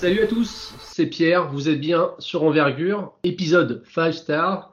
Salut 0.00 0.22
à 0.22 0.26
tous, 0.26 0.74
c'est 0.80 1.04
Pierre, 1.04 1.52
vous 1.52 1.68
êtes 1.68 1.78
bien 1.78 2.12
sur 2.18 2.42
Envergure, 2.44 3.12
épisode 3.22 3.84
5 3.94 4.12
star. 4.12 4.72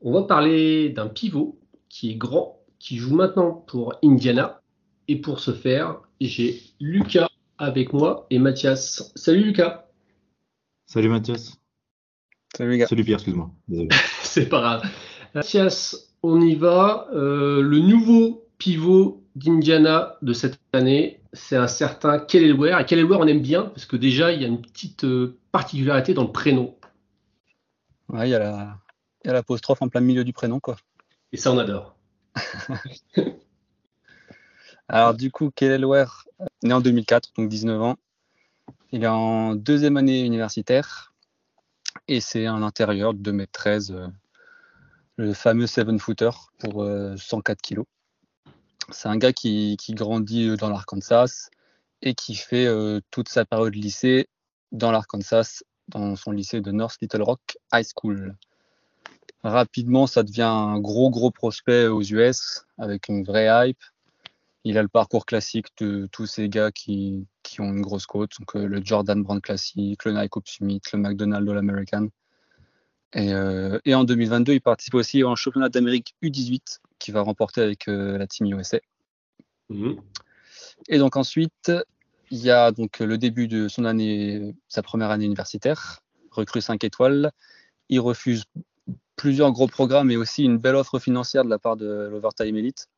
On 0.00 0.12
va 0.12 0.22
parler 0.22 0.88
d'un 0.90 1.08
pivot 1.08 1.58
qui 1.88 2.12
est 2.12 2.14
grand, 2.14 2.60
qui 2.78 2.96
joue 2.96 3.16
maintenant 3.16 3.52
pour 3.66 3.94
Indiana. 4.04 4.60
Et 5.08 5.16
pour 5.16 5.40
ce 5.40 5.50
faire, 5.50 6.00
j'ai 6.20 6.62
Lucas 6.78 7.28
avec 7.58 7.92
moi 7.92 8.26
et 8.30 8.38
Mathias. 8.38 9.12
Salut 9.14 9.44
Lucas. 9.44 9.86
Salut 10.86 11.08
Mathias. 11.08 11.58
Salut 12.56 12.82
Salut 12.86 13.04
Pierre, 13.04 13.18
excuse-moi. 13.18 13.50
c'est 14.22 14.48
pas 14.48 14.60
grave. 14.60 14.82
Mathias, 15.34 16.14
on 16.22 16.40
y 16.40 16.54
va. 16.54 17.08
Euh, 17.12 17.60
le 17.60 17.78
nouveau 17.80 18.48
pivot 18.58 19.22
d'Indiana 19.36 20.16
de 20.22 20.32
cette 20.32 20.58
année, 20.72 21.20
c'est 21.32 21.56
un 21.56 21.68
certain 21.68 22.18
Kellelware. 22.18 22.80
Et 22.80 22.86
Kellelware, 22.86 23.20
on 23.20 23.26
aime 23.26 23.42
bien 23.42 23.64
parce 23.64 23.84
que 23.86 23.96
déjà, 23.96 24.32
il 24.32 24.40
y 24.40 24.44
a 24.44 24.48
une 24.48 24.62
petite 24.62 25.04
euh, 25.04 25.38
particularité 25.52 26.14
dans 26.14 26.24
le 26.24 26.32
prénom. 26.32 26.76
Ouais, 28.08 28.28
il 28.28 28.32
y 28.32 28.34
a 28.34 28.78
l'apostrophe 29.24 29.82
en 29.82 29.88
plein 29.88 30.00
milieu 30.00 30.24
du 30.24 30.32
prénom, 30.32 30.60
quoi. 30.60 30.76
Et 31.32 31.36
ça, 31.36 31.52
on 31.52 31.58
adore. 31.58 31.94
Alors, 34.88 35.12
du 35.12 35.30
coup, 35.30 35.50
Kellelware, 35.54 36.26
né 36.62 36.72
en 36.72 36.80
2004, 36.80 37.30
donc 37.36 37.48
19 37.48 37.80
ans. 37.82 37.96
Il 38.92 39.04
est 39.04 39.08
en 39.08 39.54
deuxième 39.54 39.96
année 39.96 40.24
universitaire. 40.24 41.12
Et 42.06 42.20
c'est 42.20 42.46
un 42.46 42.62
intérieur 42.62 43.12
de 43.14 43.32
2m13, 43.32 43.92
euh, 43.92 44.08
le 45.16 45.34
fameux 45.34 45.66
7-footer 45.66 46.30
pour 46.58 46.86
104 47.16 47.50
euh, 47.50 47.60
kilos. 47.62 47.86
C'est 48.90 49.08
un 49.08 49.18
gars 49.18 49.32
qui, 49.32 49.76
grandit 49.90 50.48
euh, 50.48 50.56
dans 50.56 50.70
l'Arkansas 50.70 51.50
et 52.00 52.14
qui 52.14 52.36
fait 52.36 52.68
toute 53.10 53.28
sa 53.28 53.44
période 53.44 53.74
lycée 53.74 54.28
dans 54.70 54.92
l'Arkansas, 54.92 55.64
dans 55.88 56.14
son 56.14 56.30
lycée 56.30 56.60
de 56.60 56.70
North 56.70 56.96
Little 57.02 57.22
Rock 57.22 57.58
High 57.72 57.84
School. 57.84 58.36
Rapidement, 59.42 60.06
ça 60.06 60.22
devient 60.22 60.42
un 60.42 60.78
gros, 60.78 61.10
gros 61.10 61.32
prospect 61.32 61.88
aux 61.88 62.02
US 62.02 62.66
avec 62.78 63.08
une 63.08 63.24
vraie 63.24 63.48
hype. 63.50 63.82
Il 64.64 64.76
a 64.76 64.82
le 64.82 64.88
parcours 64.88 65.24
classique 65.24 65.68
de 65.78 66.08
tous 66.10 66.26
ces 66.26 66.48
gars 66.48 66.72
qui, 66.72 67.26
ont 67.58 67.72
une 67.72 67.80
grosse 67.80 68.06
côte, 68.06 68.32
donc 68.38 68.56
euh, 68.56 68.66
le 68.66 68.84
Jordan 68.84 69.22
Brand 69.22 69.40
classique, 69.40 70.04
le 70.04 70.12
Nike 70.12 70.32
Summit, 70.44 70.80
le 70.92 70.98
McDonald's 70.98 71.50
All-American. 71.50 72.08
Et, 73.14 73.30
et, 73.86 73.94
en 73.94 74.04
2022, 74.04 74.52
il 74.52 74.60
participe 74.60 74.92
aussi 74.92 75.24
en 75.24 75.34
championnat 75.34 75.70
d'Amérique 75.70 76.14
U18 76.22 76.80
qui 76.98 77.10
va 77.10 77.22
remporter 77.22 77.62
avec 77.62 77.88
euh, 77.88 78.18
la 78.18 78.26
Team 78.26 78.46
USA. 78.46 78.78
Mhm. 79.68 80.00
Et 80.88 80.98
donc 80.98 81.16
ensuite, 81.16 81.72
il 82.30 82.38
y 82.38 82.50
a 82.50 82.72
donc 82.72 82.98
le 82.98 83.18
début 83.18 83.48
de 83.48 83.68
son 83.68 83.84
année, 83.84 84.54
sa 84.68 84.82
première 84.82 85.10
année 85.10 85.24
universitaire, 85.24 86.00
recrue 86.30 86.60
5 86.60 86.84
étoiles. 86.84 87.32
Il 87.88 88.00
refuse 88.00 88.44
plusieurs 89.16 89.52
gros 89.52 89.66
programmes 89.66 90.10
et 90.10 90.16
aussi 90.16 90.44
une 90.44 90.58
belle 90.58 90.76
offre 90.76 90.98
financière 90.98 91.44
de 91.44 91.50
la 91.50 91.58
part 91.58 91.76
de 91.76 92.08
l'Overtime 92.10 92.56
Elite 92.56 92.88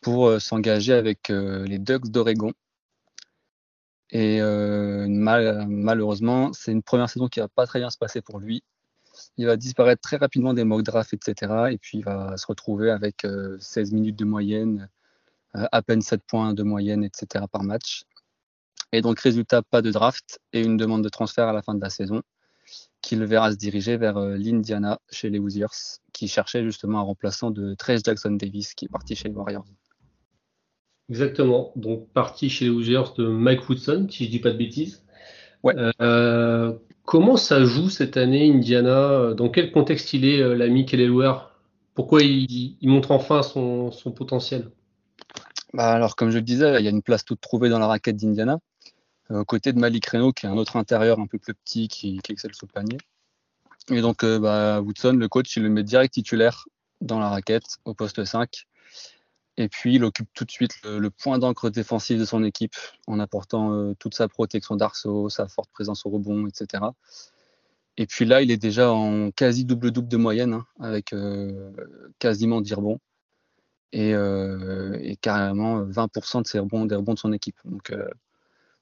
pour 0.00 0.26
euh, 0.26 0.38
s'engager 0.38 0.92
avec 0.92 1.30
euh, 1.30 1.64
les 1.66 1.78
Ducks 1.78 2.08
d'Oregon. 2.08 2.52
Et 4.10 4.40
malheureusement, 4.40 6.54
c'est 6.54 6.72
une 6.72 6.82
première 6.82 7.10
saison 7.10 7.28
qui 7.28 7.40
va 7.40 7.48
pas 7.48 7.66
très 7.66 7.78
bien 7.78 7.90
se 7.90 7.98
passer 7.98 8.22
pour 8.22 8.38
lui 8.38 8.62
il 9.36 9.46
va 9.46 9.56
disparaître 9.56 10.00
très 10.00 10.16
rapidement 10.16 10.54
des 10.54 10.64
mock 10.64 10.82
drafts, 10.82 11.14
etc. 11.14 11.72
Et 11.72 11.78
puis 11.78 11.98
il 11.98 12.04
va 12.04 12.36
se 12.36 12.46
retrouver 12.46 12.90
avec 12.90 13.26
16 13.60 13.92
euh, 13.92 13.94
minutes 13.94 14.16
de 14.16 14.24
moyenne, 14.24 14.88
euh, 15.56 15.66
à 15.72 15.82
peine 15.82 16.02
7 16.02 16.22
points 16.26 16.54
de 16.54 16.62
moyenne, 16.62 17.04
etc. 17.04 17.44
par 17.50 17.62
match. 17.62 18.04
Et 18.92 19.02
donc, 19.02 19.20
résultat, 19.20 19.62
pas 19.62 19.82
de 19.82 19.90
draft 19.90 20.40
et 20.52 20.62
une 20.62 20.76
demande 20.76 21.04
de 21.04 21.08
transfert 21.08 21.48
à 21.48 21.52
la 21.52 21.62
fin 21.62 21.74
de 21.74 21.80
la 21.80 21.90
saison, 21.90 22.22
qui 23.02 23.16
le 23.16 23.26
verra 23.26 23.52
se 23.52 23.56
diriger 23.56 23.96
vers 23.96 24.16
euh, 24.16 24.36
l'Indiana 24.36 24.98
chez 25.10 25.30
les 25.30 25.38
Hoosiers, 25.38 25.66
qui 26.12 26.28
cherchait 26.28 26.64
justement 26.64 27.00
un 27.00 27.02
remplaçant 27.02 27.50
de 27.50 27.74
Trace 27.74 28.02
Jackson 28.04 28.32
Davis, 28.32 28.74
qui 28.74 28.86
est 28.86 28.88
parti 28.88 29.14
chez 29.14 29.28
les 29.28 29.34
Warriors. 29.34 29.66
Exactement. 31.08 31.72
Donc, 31.76 32.08
parti 32.08 32.50
chez 32.50 32.66
les 32.66 32.70
Hoosiers 32.70 33.14
de 33.16 33.26
Mike 33.26 33.68
Woodson, 33.68 34.06
si 34.10 34.24
je 34.24 34.30
dis 34.30 34.38
pas 34.38 34.50
de 34.50 34.58
bêtises. 34.58 35.02
Ouais. 35.62 35.74
Comment 37.08 37.38
ça 37.38 37.64
joue 37.64 37.88
cette 37.88 38.18
année 38.18 38.52
Indiana? 38.52 39.32
Dans 39.32 39.48
quel 39.48 39.72
contexte 39.72 40.12
il 40.12 40.26
est 40.26 40.42
euh, 40.42 40.54
l'ami 40.54 40.84
Kellelware 40.84 41.58
Pourquoi 41.94 42.20
il, 42.20 42.76
montre 42.82 43.12
enfin 43.12 43.42
son, 43.42 43.90
potentiel? 44.14 44.70
Bah 45.72 45.90
alors, 45.90 46.16
comme 46.16 46.28
je 46.28 46.36
le 46.36 46.42
disais, 46.42 46.78
il 46.78 46.84
y 46.84 46.86
a 46.86 46.90
une 46.90 47.00
place 47.00 47.24
toute 47.24 47.40
trouvée 47.40 47.70
dans 47.70 47.78
la 47.78 47.86
raquette 47.86 48.16
d'Indiana, 48.16 48.58
euh, 49.30 49.40
aux 49.40 49.44
côtés 49.46 49.72
de 49.72 49.78
Malik 49.78 50.04
Reno, 50.04 50.32
qui 50.32 50.44
est 50.44 50.50
un 50.50 50.58
autre 50.58 50.76
intérieur 50.76 51.18
un 51.18 51.26
peu 51.26 51.38
plus 51.38 51.54
petit, 51.54 51.88
qui, 51.88 52.20
excelle 52.28 52.54
sous 52.54 52.66
le 52.66 52.72
panier. 52.72 52.98
Et 53.88 54.02
donc, 54.02 54.22
euh, 54.22 54.38
bah, 54.38 54.82
Woodson, 54.82 55.14
le 55.14 55.28
coach, 55.28 55.56
il 55.56 55.62
le 55.62 55.70
met 55.70 55.84
direct 55.84 56.12
titulaire 56.12 56.66
dans 57.00 57.18
la 57.18 57.30
raquette, 57.30 57.78
au 57.86 57.94
poste 57.94 58.22
5. 58.22 58.66
Et 59.58 59.68
puis, 59.68 59.96
il 59.96 60.04
occupe 60.04 60.28
tout 60.34 60.44
de 60.44 60.52
suite 60.52 60.72
le, 60.84 61.10
point 61.10 61.40
d'encre 61.40 61.68
défensif 61.68 62.16
de 62.16 62.24
son 62.24 62.44
équipe 62.44 62.76
en 63.08 63.18
apportant 63.18 63.72
euh, 63.72 63.94
toute 63.98 64.14
sa 64.14 64.28
protection 64.28 64.76
d'arceau, 64.76 65.28
sa 65.28 65.48
forte 65.48 65.68
présence 65.72 66.06
au 66.06 66.10
rebond, 66.10 66.46
etc. 66.46 66.84
Et 67.96 68.06
puis 68.06 68.24
là, 68.24 68.40
il 68.40 68.52
est 68.52 68.56
déjà 68.56 68.92
en 68.92 69.32
quasi 69.32 69.64
double-double 69.64 70.06
de 70.06 70.16
moyenne, 70.16 70.54
hein, 70.54 70.66
avec 70.78 71.12
euh, 71.12 71.72
quasiment 72.20 72.60
10 72.60 72.74
rebonds. 72.74 73.00
Et, 73.90 74.14
euh, 74.14 75.14
carrément 75.20 75.84
20% 75.84 76.42
de 76.42 76.46
ses 76.46 76.60
rebonds, 76.60 76.86
des 76.86 76.94
rebonds 76.94 77.14
de 77.14 77.18
son 77.18 77.32
équipe. 77.32 77.58
Donc, 77.64 77.92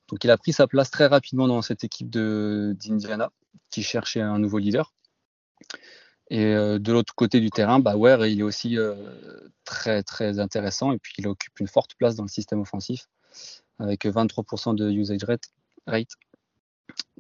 donc 0.09 0.25
il 0.25 0.31
a 0.31 0.37
pris 0.37 0.53
sa 0.53 0.67
place 0.67 0.91
très 0.91 1.07
rapidement 1.07 1.49
dans 1.49 1.63
cette 1.63 1.85
équipe 1.85 2.11
d'Indiana, 2.11 3.31
qui 3.71 3.83
cherchait 3.83 4.21
un 4.21 4.39
nouveau 4.39 4.59
leader. 4.59 4.93
Et 6.31 6.45
euh, 6.45 6.79
de 6.79 6.93
l'autre 6.93 7.15
côté 7.15 7.41
du 7.41 7.51
terrain, 7.51 7.79
bah, 7.79 7.97
Ware, 7.97 8.27
il 8.27 8.41
est 8.41 8.43
aussi 8.43 8.79
euh, 8.79 8.95
très 9.65 10.03
très 10.03 10.41
intéressant 10.41 10.93
et 10.93 10.99
puis 10.99 11.15
il 11.19 11.29
occupe 11.29 11.59
une 11.61 11.69
forte 11.69 11.95
place 11.95 12.17
dans 12.17 12.25
le 12.25 12.29
système 12.29 12.61
offensif 12.61 13.07
avec 13.79 14.05
23% 14.07 14.75
de 14.75 14.91
usage 14.91 15.21
rate. 15.87 16.15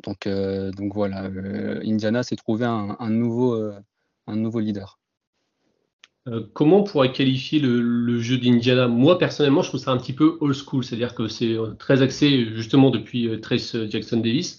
Donc, 0.02 0.26
euh, 0.26 0.70
donc 0.72 0.94
voilà, 0.94 1.30
Indiana 1.84 2.22
s'est 2.22 2.36
trouvé 2.36 2.64
un, 2.64 3.10
nouveau, 3.10 3.54
un 4.26 4.36
nouveau 4.36 4.60
leader. 4.60 4.98
comment 6.54 6.78
on 6.78 6.84
pourrait 6.84 7.12
qualifier 7.12 7.60
le, 7.60 7.80
le 7.82 8.20
jeu 8.20 8.38
d'Indiana? 8.38 8.88
Moi 8.88 9.18
personnellement, 9.18 9.62
je 9.62 9.68
trouve 9.68 9.80
ça 9.80 9.90
un 9.90 9.98
petit 9.98 10.14
peu 10.14 10.38
old 10.40 10.54
school, 10.54 10.82
c'est-à-dire 10.82 11.14
que 11.14 11.28
c'est 11.28 11.56
très 11.78 12.00
axé 12.00 12.46
justement 12.54 12.90
depuis 12.90 13.38
Trace 13.40 13.76
Jackson 13.88 14.18
Davis 14.18 14.58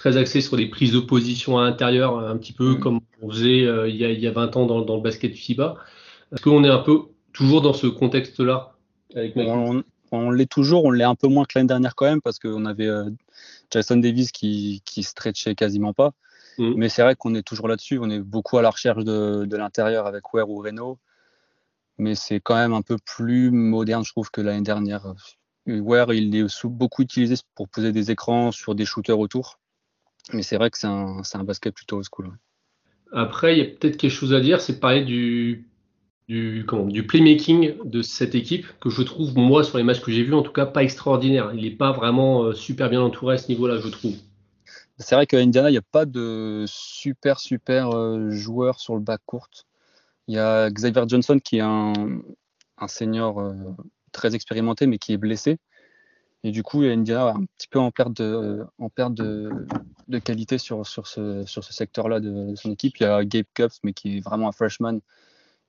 très 0.00 0.16
axé 0.16 0.40
sur 0.40 0.56
les 0.56 0.66
prises 0.66 0.92
d'opposition 0.92 1.58
à 1.58 1.64
l'intérieur, 1.64 2.18
un 2.18 2.38
petit 2.38 2.54
peu 2.54 2.72
mm. 2.72 2.80
comme 2.80 3.00
on 3.20 3.30
faisait 3.30 3.66
euh, 3.66 3.86
il, 3.86 3.96
y 3.96 4.26
a, 4.26 4.32
20 4.32 4.56
ans 4.56 4.64
dans, 4.64 4.96
le 4.96 5.02
basket 5.02 5.34
FIBA. 5.34 5.76
Est-ce 6.32 6.40
qu'on 6.40 6.64
est 6.64 6.70
un 6.70 6.78
peu 6.78 7.02
toujours 7.34 7.60
dans 7.60 7.74
ce 7.74 7.86
contexte-là 7.86 8.72
On, 10.10 10.30
l'est 10.30 10.50
toujours, 10.50 10.86
on 10.86 10.90
l'est 10.90 11.04
un 11.04 11.14
peu 11.14 11.28
moins 11.28 11.44
que 11.44 11.52
l'année 11.54 11.68
dernière 11.68 11.94
quand 11.94 12.06
même, 12.06 12.22
parce 12.22 12.38
qu'on 12.38 12.64
avait 12.64 12.86
euh, 12.86 13.10
Jason 13.70 13.98
Davis 13.98 14.32
qui, 14.32 14.80
qui 14.86 15.02
stretchait 15.02 15.54
quasiment 15.54 15.92
pas. 15.92 16.12
Mm. 16.56 16.72
Mais 16.76 16.88
c'est 16.88 17.02
vrai 17.02 17.14
qu'on 17.14 17.34
est 17.34 17.42
toujours 17.42 17.68
là-dessus, 17.68 17.98
on 18.00 18.08
est 18.08 18.20
beaucoup 18.20 18.56
à 18.56 18.62
la 18.62 18.70
recherche 18.70 19.04
de, 19.04 19.46
l'intérieur 19.54 20.06
avec 20.06 20.32
Ware 20.32 20.48
ou 20.48 20.62
Reno. 20.62 20.98
Mais 21.98 22.14
c'est 22.14 22.40
quand 22.40 22.54
même 22.54 22.72
un 22.72 22.80
peu 22.80 22.96
plus 23.04 23.50
moderne, 23.50 24.02
je 24.02 24.12
trouve, 24.12 24.30
que 24.30 24.40
l'année 24.40 24.62
dernière. 24.62 25.12
Ware, 25.66 26.14
il 26.14 26.34
est 26.34 26.46
beaucoup 26.64 27.02
utilisé 27.02 27.34
pour 27.54 27.68
poser 27.68 27.92
des 27.92 28.10
écrans 28.10 28.50
sur 28.50 28.74
des 28.74 28.86
shooters 28.86 29.18
autour. 29.18 29.59
Mais 30.32 30.42
c'est 30.42 30.56
vrai 30.56 30.70
que 30.70 30.78
c'est 30.78 30.86
un, 30.86 31.22
un, 31.34 31.44
basket 31.44 31.74
plutôt 31.74 31.96
old 31.96 32.06
school. 32.10 32.30
Après, 33.12 33.56
il 33.56 33.58
y 33.58 33.62
a 33.62 33.64
peut-être 33.64 33.96
quelque 33.96 34.10
chose 34.10 34.32
à 34.32 34.40
dire, 34.40 34.60
c'est 34.60 34.78
parler 34.78 35.04
du, 35.04 35.68
du, 36.28 36.64
comment, 36.66 36.86
du 36.86 37.06
playmaking 37.06 37.74
de 37.84 38.02
cette 38.02 38.34
équipe, 38.34 38.66
que 38.80 38.90
je 38.90 39.02
trouve, 39.02 39.36
moi, 39.36 39.64
sur 39.64 39.78
les 39.78 39.84
matchs 39.84 40.00
que 40.00 40.12
j'ai 40.12 40.22
vus, 40.22 40.34
en 40.34 40.42
tout 40.42 40.52
cas, 40.52 40.66
pas 40.66 40.84
extraordinaire. 40.84 41.50
Il 41.54 41.62
n'est 41.62 41.70
pas 41.70 41.92
vraiment 41.92 42.44
euh, 42.44 42.52
super 42.52 42.88
bien 42.88 43.00
entouré 43.00 43.34
à 43.34 43.38
ce 43.38 43.48
niveau-là, 43.48 43.78
je 43.78 43.88
trouve. 43.88 44.14
C'est 44.98 45.14
vrai 45.14 45.26
qu'à 45.26 45.38
Indiana, 45.38 45.70
il 45.70 45.72
n'y 45.72 45.78
a 45.78 45.82
pas 45.82 46.04
de 46.04 46.64
super, 46.68 47.40
super 47.40 47.90
euh, 47.90 48.30
joueur 48.30 48.78
sur 48.78 48.94
le 48.94 49.00
bac 49.00 49.20
court. 49.24 49.48
Il 50.28 50.34
y 50.34 50.38
a 50.38 50.70
Xavier 50.70 51.02
Johnson 51.08 51.40
qui 51.42 51.56
est 51.56 51.62
un, 51.62 51.92
un 52.78 52.88
senior 52.88 53.40
euh, 53.40 53.54
très 54.12 54.34
expérimenté, 54.34 54.86
mais 54.86 54.98
qui 54.98 55.12
est 55.12 55.16
blessé. 55.16 55.58
Et 56.42 56.52
du 56.52 56.62
coup, 56.62 56.82
Indiana 56.82 57.34
un 57.36 57.44
petit 57.44 57.68
peu 57.68 57.78
en 57.78 57.90
perte 57.90 58.14
de, 58.14 58.64
qualité 60.24 60.56
sur, 60.58 60.86
ce, 60.86 61.44
secteur-là 61.46 62.20
de, 62.20 62.54
son 62.56 62.72
équipe. 62.72 62.96
Il 62.98 63.02
y 63.02 63.06
a 63.06 63.24
Gabe 63.24 63.44
Cups, 63.54 63.80
mais 63.84 63.92
qui 63.92 64.18
est 64.18 64.20
vraiment 64.20 64.48
un 64.48 64.52
freshman 64.52 65.00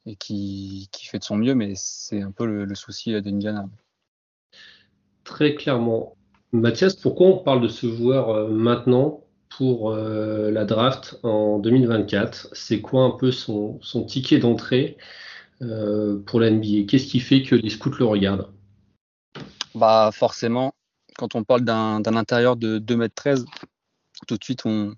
et 0.06 0.16
qui, 0.16 0.90
fait 0.94 1.20
de 1.20 1.24
son 1.24 1.36
mieux, 1.36 1.56
mais 1.56 1.74
c'est 1.76 2.22
un 2.22 2.32
peu 2.32 2.46
le, 2.46 2.76
souci 2.76 3.20
d'Indiana. 3.22 3.68
Très 5.26 5.56
clairement. 5.56 6.16
Mathias, 6.54 6.96
pourquoi 6.96 7.28
on 7.28 7.38
parle 7.38 7.62
de 7.62 7.68
ce 7.68 7.88
joueur 7.88 8.50
maintenant 8.50 9.24
pour 9.50 9.94
la 9.94 10.64
draft 10.64 11.20
en 11.24 11.60
2024 11.60 12.50
C'est 12.54 12.80
quoi 12.80 13.04
un 13.04 13.12
peu 13.12 13.32
son, 13.32 13.78
son 13.82 14.06
ticket 14.06 14.40
d'entrée 14.40 14.98
pour 15.60 16.40
la 16.40 16.50
NBA 16.50 16.88
Qu'est-ce 16.88 17.08
qui 17.08 17.20
fait 17.20 17.44
que 17.44 17.56
les 17.56 17.70
scouts 17.70 17.92
le 18.00 18.06
regardent? 18.06 18.48
Bah 19.76 20.12
forcément, 20.14 20.74
quand 21.18 21.36
on 21.36 21.44
parle 21.44 21.62
d'un 21.62 22.16
intérieur 22.16 22.56
de 22.56 22.80
2m13, 22.80 23.46
tout 24.28 24.38
de 24.38 24.44
suite 24.44 24.66
on, 24.66 24.96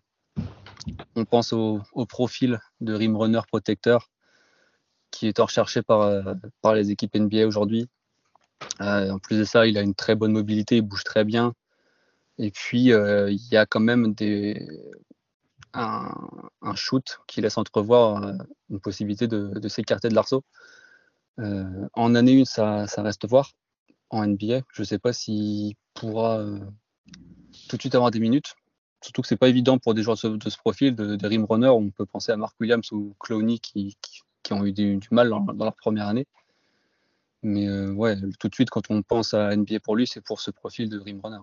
on 1.16 1.26
pense 1.26 1.54
au, 1.54 1.82
profil 2.08 2.60
de 2.82 2.94
rim 2.94 3.16
runner 3.16 3.42
protecteur 3.48 4.10
qui 5.12 5.28
est 5.28 5.40
recherché 5.40 5.82
par, 5.82 6.02
euh, 6.02 6.34
par 6.62 6.74
les 6.74 6.92
équipes 6.92 7.16
NBA 7.16 7.46
aujourd'hui. 7.46 7.88
Euh, 8.82 9.12
en 9.12 9.20
plus 9.20 9.38
de 9.38 9.44
ça, 9.44 9.68
il 9.68 9.78
a 9.78 9.82
une 9.82 9.94
très 9.94 10.16
bonne 10.16 10.32
mobilité, 10.32 10.78
il 10.78 10.82
bouge 10.82 11.04
très 11.04 11.24
bien. 11.24 11.54
Et 12.40 12.50
puis, 12.50 12.92
euh, 12.92 13.30
il 13.30 13.48
y 13.52 13.58
a 13.58 13.66
quand 13.66 13.80
même 13.80 14.14
des, 14.14 14.66
un, 15.74 16.12
shoot 16.76 17.20
qui 17.28 17.42
laisse 17.42 17.58
entrevoir 17.58 18.34
une 18.70 18.80
possibilité 18.80 19.28
de, 19.28 19.68
s'écarter 19.68 20.10
de 20.10 20.16
l'arceau. 20.16 20.44
en 21.38 22.16
année 22.16 22.42
1, 22.42 22.46
ça, 22.46 22.88
ça, 22.88 23.04
reste 23.04 23.28
voir 23.28 23.52
en 24.14 24.26
NBA. 24.26 24.62
Je 24.72 24.82
ne 24.82 24.86
sais 24.86 25.00
pas 25.00 25.14
s'il 25.14 25.74
pourra 25.94 26.44
tout 27.68 27.76
de 27.76 27.82
suite 27.82 27.96
avoir 27.96 28.12
des 28.12 28.20
minutes. 28.20 28.56
Surtout 29.02 29.22
que 29.22 29.28
c'est 29.28 29.38
pas 29.38 29.50
évident 29.50 29.78
pour 29.80 29.94
des 29.94 30.02
joueurs 30.02 30.18
de 30.18 30.50
ce, 30.50 30.58
profil, 30.58 30.96
de, 30.96 31.16
des 31.16 31.28
rim 31.28 31.46
runners. 31.50 31.68
On 31.68 31.90
peut 31.90 32.06
penser 32.06 32.32
à 32.32 32.38
Mark 32.38 32.56
Williams 32.60 32.90
ou 32.92 33.16
Clowney 33.20 33.60
qui, 33.60 33.98
ont 34.52 34.66
eu 34.66 34.72
du, 34.72 35.00
mal 35.12 35.30
dans, 35.30 35.66
leur 35.66 35.76
première 35.76 36.08
année. 36.08 36.26
Mais 37.42 37.68
euh, 37.68 37.92
ouais, 37.92 38.16
tout 38.40 38.48
de 38.48 38.54
suite, 38.54 38.70
quand 38.70 38.90
on 38.90 39.02
pense 39.02 39.34
à 39.34 39.54
NBA 39.54 39.82
pour 39.82 39.98
lui, 39.98 40.08
c'est 40.08 40.24
pour 40.24 40.40
ce 40.40 40.52
profil 40.52 40.90
de 40.90 41.00
rim 41.00 41.20
runner. 41.22 41.40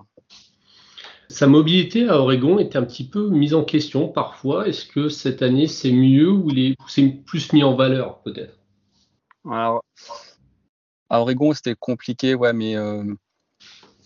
Sa 1.28 1.46
mobilité 1.46 2.08
à 2.08 2.18
Oregon 2.18 2.58
est 2.58 2.74
un 2.76 2.82
petit 2.82 3.06
peu 3.06 3.28
mise 3.28 3.54
en 3.54 3.64
question 3.64 4.08
parfois. 4.08 4.66
Est-ce 4.66 4.86
que 4.86 5.08
cette 5.08 5.42
année 5.42 5.66
c'est 5.66 5.92
mieux 5.92 6.30
ou 6.30 6.50
c'est 6.88 7.06
plus 7.06 7.52
mis 7.52 7.62
en 7.62 7.76
valeur 7.76 8.20
peut-être? 8.22 8.58
Alors, 9.44 9.84
à 11.10 11.20
Oregon 11.20 11.52
c'était 11.52 11.74
compliqué, 11.74 12.34
ouais, 12.34 12.52
mais 12.52 12.76
euh, 12.76 13.04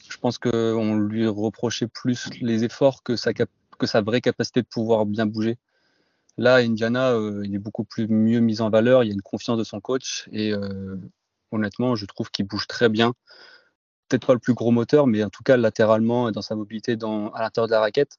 je 0.08 0.16
pense 0.18 0.38
qu'on 0.38 0.96
lui 0.96 1.26
reprochait 1.28 1.86
plus 1.86 2.30
les 2.40 2.64
efforts 2.64 3.02
que 3.02 3.14
sa, 3.16 3.32
vraie 4.00 4.20
capacité 4.20 4.62
de 4.62 4.66
pouvoir 4.66 5.06
bien 5.06 5.26
bouger. 5.26 5.58
Là, 6.36 6.56
Indiana, 6.56 7.12
euh, 7.12 7.42
il 7.44 7.54
est 7.54 7.58
beaucoup 7.58 7.84
plus 7.84 8.08
mieux 8.08 8.40
mis 8.40 8.60
en 8.60 8.70
valeur. 8.70 9.04
Il 9.04 9.08
y 9.08 9.10
a 9.10 9.14
une 9.14 9.22
confiance 9.22 9.58
de 9.58 9.64
son 9.64 9.80
coach. 9.80 10.28
Et 10.32 10.52
euh, 10.52 10.96
honnêtement, 11.52 11.94
je 11.94 12.06
trouve 12.06 12.30
qu'il 12.30 12.46
bouge 12.46 12.66
très 12.66 12.88
bien. 12.88 13.14
Peut-être 14.08 14.26
pas 14.26 14.32
le 14.34 14.40
plus 14.40 14.54
gros 14.54 14.72
moteur, 14.72 15.06
mais 15.06 15.22
en 15.24 15.30
tout 15.30 15.42
cas, 15.44 15.56
latéralement, 15.56 16.30
dans 16.32 16.42
sa 16.42 16.56
mobilité 16.56 16.92
à 16.92 17.42
l'intérieur 17.42 17.68
de 17.68 17.72
la 17.72 17.80
raquette, 17.80 18.18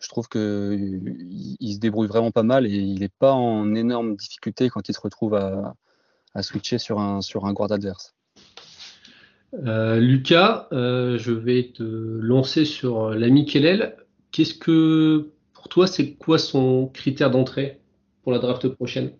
je 0.00 0.08
trouve 0.08 0.28
qu'il 0.28 1.56
il 1.60 1.74
se 1.74 1.78
débrouille 1.78 2.08
vraiment 2.08 2.30
pas 2.30 2.42
mal 2.42 2.66
et 2.66 2.70
il 2.70 3.00
n'est 3.00 3.10
pas 3.10 3.32
en 3.32 3.74
énorme 3.74 4.16
difficulté 4.16 4.70
quand 4.70 4.88
il 4.88 4.94
se 4.94 5.00
retrouve 5.00 5.34
à, 5.34 5.74
à 6.34 6.42
switcher 6.42 6.78
sur 6.78 6.98
un, 7.00 7.20
sur 7.20 7.44
un 7.46 7.52
guard 7.52 7.72
adverse. 7.72 8.14
Euh, 9.54 9.98
Lucas, 9.98 10.68
euh, 10.72 11.18
je 11.18 11.32
vais 11.32 11.72
te 11.72 11.82
lancer 11.82 12.64
sur 12.64 13.10
l'ami 13.10 13.44
Kellel. 13.46 13.96
Qu'est-ce 14.30 14.54
que, 14.54 15.32
pour 15.52 15.68
toi, 15.68 15.86
c'est 15.86 16.14
quoi 16.14 16.38
son 16.38 16.86
critère 16.86 17.30
d'entrée 17.30 17.80
pour 18.22 18.32
la 18.32 18.38
draft 18.38 18.68
prochaine? 18.68 19.12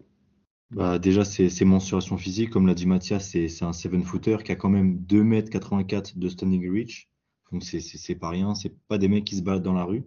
Bah, 0.70 0.98
Déjà, 0.98 1.24
c'est 1.24 1.48
ses 1.48 1.64
mensurations 1.64 2.16
physiques. 2.16 2.50
Comme 2.50 2.66
l'a 2.66 2.74
dit 2.74 2.86
Mathias, 2.86 3.28
c'est 3.28 3.62
un 3.62 3.72
7-footer 3.72 4.38
qui 4.44 4.52
a 4.52 4.56
quand 4.56 4.68
même 4.68 4.98
2m84 5.08 6.18
de 6.18 6.28
standing 6.28 6.70
reach. 6.70 7.08
Donc, 7.50 7.64
c'est 7.64 8.14
pas 8.14 8.28
rien. 8.28 8.54
C'est 8.54 8.76
pas 8.86 8.98
des 8.98 9.08
mecs 9.08 9.24
qui 9.24 9.36
se 9.36 9.42
baladent 9.42 9.64
dans 9.64 9.72
la 9.72 9.84
rue. 9.84 10.04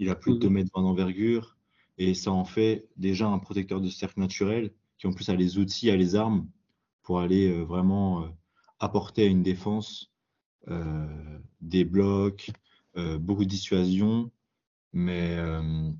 Il 0.00 0.10
a 0.10 0.16
plus 0.16 0.34
de 0.34 0.38
2 0.38 0.48
m 0.48 0.64
d'envergure. 0.74 1.56
Et 2.00 2.14
ça 2.14 2.30
en 2.30 2.44
fait 2.44 2.88
déjà 2.96 3.26
un 3.26 3.40
protecteur 3.40 3.80
de 3.80 3.88
cercle 3.88 4.20
naturel 4.20 4.72
qui 4.98 5.08
en 5.08 5.12
plus 5.12 5.28
a 5.28 5.34
les 5.34 5.58
outils, 5.58 5.90
a 5.90 5.96
les 5.96 6.14
armes 6.14 6.46
pour 7.08 7.20
aller 7.20 7.48
euh, 7.48 7.62
vraiment 7.62 8.28
apporter 8.80 9.22
à 9.22 9.26
une 9.28 9.42
défense 9.42 10.12
euh, 10.68 11.38
des 11.62 11.86
blocs, 11.86 12.50
euh, 12.98 13.16
beaucoup 13.16 13.44
de 13.44 13.48
dissuasion, 13.48 14.30
mais 14.92 15.34
euh, 15.38 15.90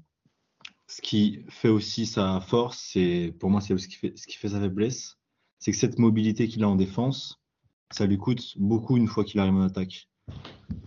ce 0.87 1.00
qui 1.00 1.46
fait 1.49 1.70
aussi 1.70 2.05
sa 2.05 2.43
force, 2.43 2.90
c'est 2.93 3.34
pour 3.40 3.49
moi 3.49 3.62
c'est 3.62 3.75
ce 3.78 3.88
ce 3.88 4.26
qui 4.26 4.37
fait 4.37 4.49
sa 4.50 4.60
faiblesse, 4.60 5.16
c'est 5.58 5.72
que 5.72 5.78
cette 5.78 5.99
mobilité 5.99 6.46
qu'il 6.46 6.62
a 6.62 6.69
en 6.69 6.76
défense, 6.76 7.40
ça 7.90 8.04
lui 8.04 8.19
coûte 8.19 8.58
beaucoup 8.58 8.99
une 8.99 9.08
fois 9.08 9.25
qu'il 9.25 9.40
arrive 9.40 9.54
en 9.54 9.62
attaque. 9.62 10.11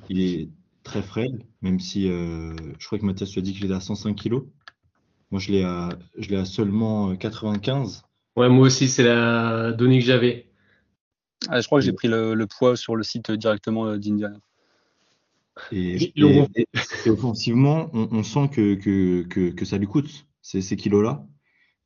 Il 0.07 0.21
est 0.21 0.51
très 0.83 1.01
frêle, 1.01 1.43
même 1.63 1.79
si 1.79 2.03
je 2.03 2.85
crois 2.85 2.99
que 2.99 3.05
Mathias 3.05 3.31
tu 3.31 3.39
as 3.39 3.41
dit 3.41 3.53
qu'il 3.53 3.71
est 3.71 3.73
à 3.73 3.79
105 3.79 4.15
kg. 4.15 4.43
Moi 5.31 5.39
je 5.39 5.51
l'ai 5.51 5.63
à 6.35 6.45
seulement 6.45 7.15
95. 7.15 8.03
Ouais, 8.35 8.49
moi 8.49 8.67
aussi 8.67 8.87
c'est 8.87 9.03
la 9.03 9.71
donnée 9.71 9.99
que 9.99 10.05
j'avais. 10.05 10.47
Ah, 11.49 11.59
je 11.59 11.65
crois 11.65 11.79
que 11.79 11.85
j'ai 11.85 11.93
pris 11.93 12.07
le, 12.07 12.45
poids 12.45 12.75
sur 12.77 12.95
le 12.95 13.03
site 13.03 13.31
directement 13.31 13.87
euh, 13.87 13.97
d'Indiana. 13.97 14.37
Et, 15.71 16.13
offensivement, 17.07 17.89
on, 17.93 18.23
sent 18.23 18.49
que, 18.49 18.75
que, 19.23 19.65
ça 19.65 19.77
lui 19.77 19.87
coûte 19.87 20.25
ces, 20.41 20.61
ces 20.61 20.75
kilos-là. 20.75 21.25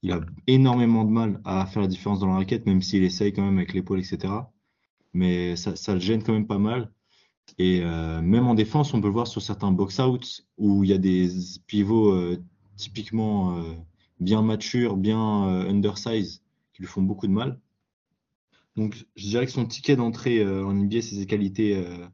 Il 0.01 0.11
a 0.11 0.21
énormément 0.45 1.03
de 1.03 1.09
mal 1.09 1.41
à 1.45 1.65
faire 1.65 1.81
la 1.81 1.87
différence 1.87 2.19
dans 2.19 2.27
la 2.27 2.35
raquette, 2.35 2.65
même 2.65 2.81
s'il 2.81 3.03
essaye 3.03 3.33
quand 3.33 3.43
même 3.43 3.57
avec 3.57 3.73
l'épaule, 3.73 3.99
etc. 3.99 4.33
Mais 5.13 5.55
ça, 5.55 5.93
le 5.93 5.99
gêne 5.99 6.21
quand 6.21 6.33
même 6.33 6.47
pas 6.47 6.59
mal. 6.59 6.91
Et 7.57 7.81
euh, 7.81 8.21
même 8.21 8.47
en 8.47 8.53
défense, 8.53 8.93
on 8.93 9.01
peut 9.01 9.07
le 9.07 9.13
voir 9.13 9.27
sur 9.27 9.41
certains 9.41 9.71
box-outs 9.71 10.43
où 10.57 10.83
il 10.83 10.89
y 10.89 10.93
a 10.93 10.97
des 10.97 11.29
pivots 11.67 12.11
euh, 12.11 12.37
typiquement 12.75 13.57
bien 14.19 14.41
matures, 14.41 14.97
bien 14.97 15.19
undersize, 15.67 16.43
qui 16.73 16.81
lui 16.81 16.87
font 16.87 17.01
beaucoup 17.01 17.27
de 17.27 17.31
mal. 17.31 17.59
Donc, 18.75 19.05
je 19.15 19.27
dirais 19.27 19.45
que 19.45 19.51
son 19.51 19.65
ticket 19.65 19.95
d'entrée 19.95 20.39
euh, 20.39 20.65
en 20.65 20.73
NBA, 20.73 21.01
c'est 21.01 21.15
ses 21.15 21.25
qualités 21.25 21.77
euh, 21.77 22.05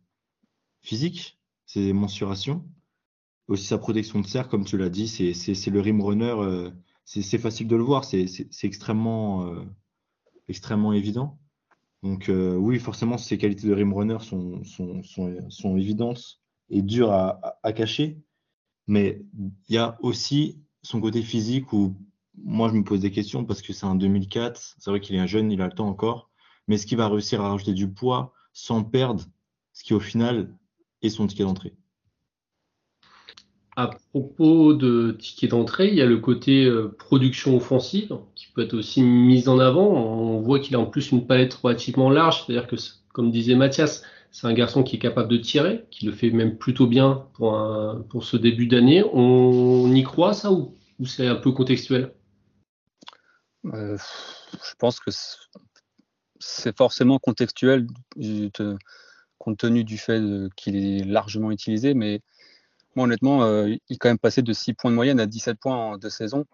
physiques, 0.81 1.39
ses 1.65 1.92
mensurations, 1.92 2.63
aussi 3.48 3.65
sa 3.65 3.77
protection 3.77 4.19
de 4.19 4.27
cercle, 4.27 4.51
comme 4.51 4.65
tu 4.65 4.77
l'as 4.77 4.89
dit, 4.89 5.07
c'est 5.07 5.69
le 5.69 5.80
rim 5.80 6.01
runner. 6.01 6.36
Euh, 6.38 6.69
c'est 7.03 7.39
facile 7.39 7.68
de 7.68 7.75
le 7.75 7.83
voir, 7.83 8.06
c'est 8.06 8.25
extrêmement, 8.63 9.53
extrêmement 10.48 10.94
évident. 10.94 11.39
Donc, 12.03 12.30
oui, 12.30 12.80
forcément, 12.80 13.18
ses 13.18 13.38
qualités 13.38 13.68
de 13.68 13.74
rim 13.74 13.92
runner 13.94 14.19
sont, 14.21 14.63
sont, 14.63 15.03
sont, 15.03 15.50
sont 15.50 15.75
évidentes 15.75 16.39
et 16.70 16.81
dures 16.81 17.12
à, 17.12 17.58
à 17.63 17.74
cacher. 17.74 18.22
Mais 18.88 19.22
il 19.67 19.75
y 19.75 19.77
a 19.77 19.98
aussi 20.01 20.62
son 20.83 21.01
côté 21.01 21.21
physique 21.21 21.73
où 21.73 21.95
moi, 22.43 22.69
je 22.69 22.73
me 22.73 22.83
pose 22.83 23.01
des 23.01 23.11
questions 23.11 23.45
parce 23.45 23.61
que 23.61 23.73
c'est 23.73 23.85
un 23.85 23.95
2004. 23.95 24.75
C'est 24.77 24.89
vrai 24.89 25.00
qu'il 25.00 25.15
est 25.15 25.19
un 25.19 25.27
jeune, 25.27 25.51
il 25.51 25.61
a 25.61 25.65
le 25.65 25.73
temps 25.73 25.88
encore 25.88 26.31
mais 26.67 26.75
est-ce 26.75 26.85
qu'il 26.85 26.97
va 26.97 27.09
réussir 27.09 27.41
à 27.41 27.50
rajouter 27.50 27.73
du 27.73 27.89
poids 27.89 28.33
sans 28.53 28.83
perdre 28.83 29.25
ce 29.73 29.83
qui 29.83 29.93
au 29.93 30.00
final 30.00 30.53
est 31.01 31.09
son 31.09 31.27
ticket 31.27 31.43
d'entrée? 31.43 31.73
À 33.75 33.89
propos 34.11 34.73
de 34.73 35.17
ticket 35.19 35.47
d'entrée, 35.47 35.88
il 35.88 35.95
y 35.95 36.01
a 36.01 36.05
le 36.05 36.17
côté 36.17 36.65
euh, 36.65 36.95
production 36.97 37.55
offensive 37.55 38.17
qui 38.35 38.47
peut 38.53 38.63
être 38.63 38.73
aussi 38.73 39.01
mis 39.01 39.47
en 39.47 39.59
avant. 39.59 39.88
On 39.88 40.39
voit 40.41 40.59
qu'il 40.59 40.75
a 40.75 40.79
en 40.79 40.85
plus 40.85 41.11
une 41.11 41.25
palette 41.25 41.53
relativement 41.53 42.09
large, 42.09 42.45
c'est-à-dire 42.45 42.67
que, 42.67 42.75
comme 43.13 43.31
disait 43.31 43.55
Mathias, 43.55 44.03
c'est 44.31 44.47
un 44.47 44.53
garçon 44.53 44.83
qui 44.83 44.95
est 44.95 45.00
capable 45.00 45.29
de 45.29 45.38
tirer, 45.38 45.85
qui 45.91 46.05
le 46.05 46.13
fait 46.13 46.31
même 46.31 46.57
plutôt 46.57 46.88
bien 46.88 47.27
pour, 47.33 48.23
ce 48.23 48.38
début 48.38 48.67
d'année. 48.67 49.03
On 49.13 49.93
y 49.93 50.03
croit 50.03 50.33
ça 50.33 50.51
ou, 50.51 50.75
c'est 51.05 51.27
un 51.27 51.35
peu 51.35 51.51
contextuel? 51.51 52.13
Euh, 53.65 53.97
Je 54.53 54.75
pense 54.79 55.00
que 55.00 55.11
c'est 56.39 56.75
forcément 56.75 57.19
contextuel 57.19 57.88
compte 59.41 59.57
tenu 59.57 59.83
du 59.83 59.97
fait 59.97 60.21
qu'il 60.55 60.75
est 60.75 61.03
largement 61.03 61.51
utilisé, 61.51 61.93
mais 61.95 62.21
moi 62.95 63.05
honnêtement, 63.05 63.43
euh, 63.43 63.69
il 63.69 63.79
est 63.89 63.97
quand 63.97 64.09
même 64.09 64.19
passé 64.19 64.41
de 64.41 64.53
6 64.53 64.73
points 64.73 64.91
de 64.91 64.95
moyenne 64.95 65.19
à 65.19 65.25
17 65.25 65.57
points 65.59 65.75
en 65.75 65.97
deux 65.97 66.09
saisons. 66.09 66.45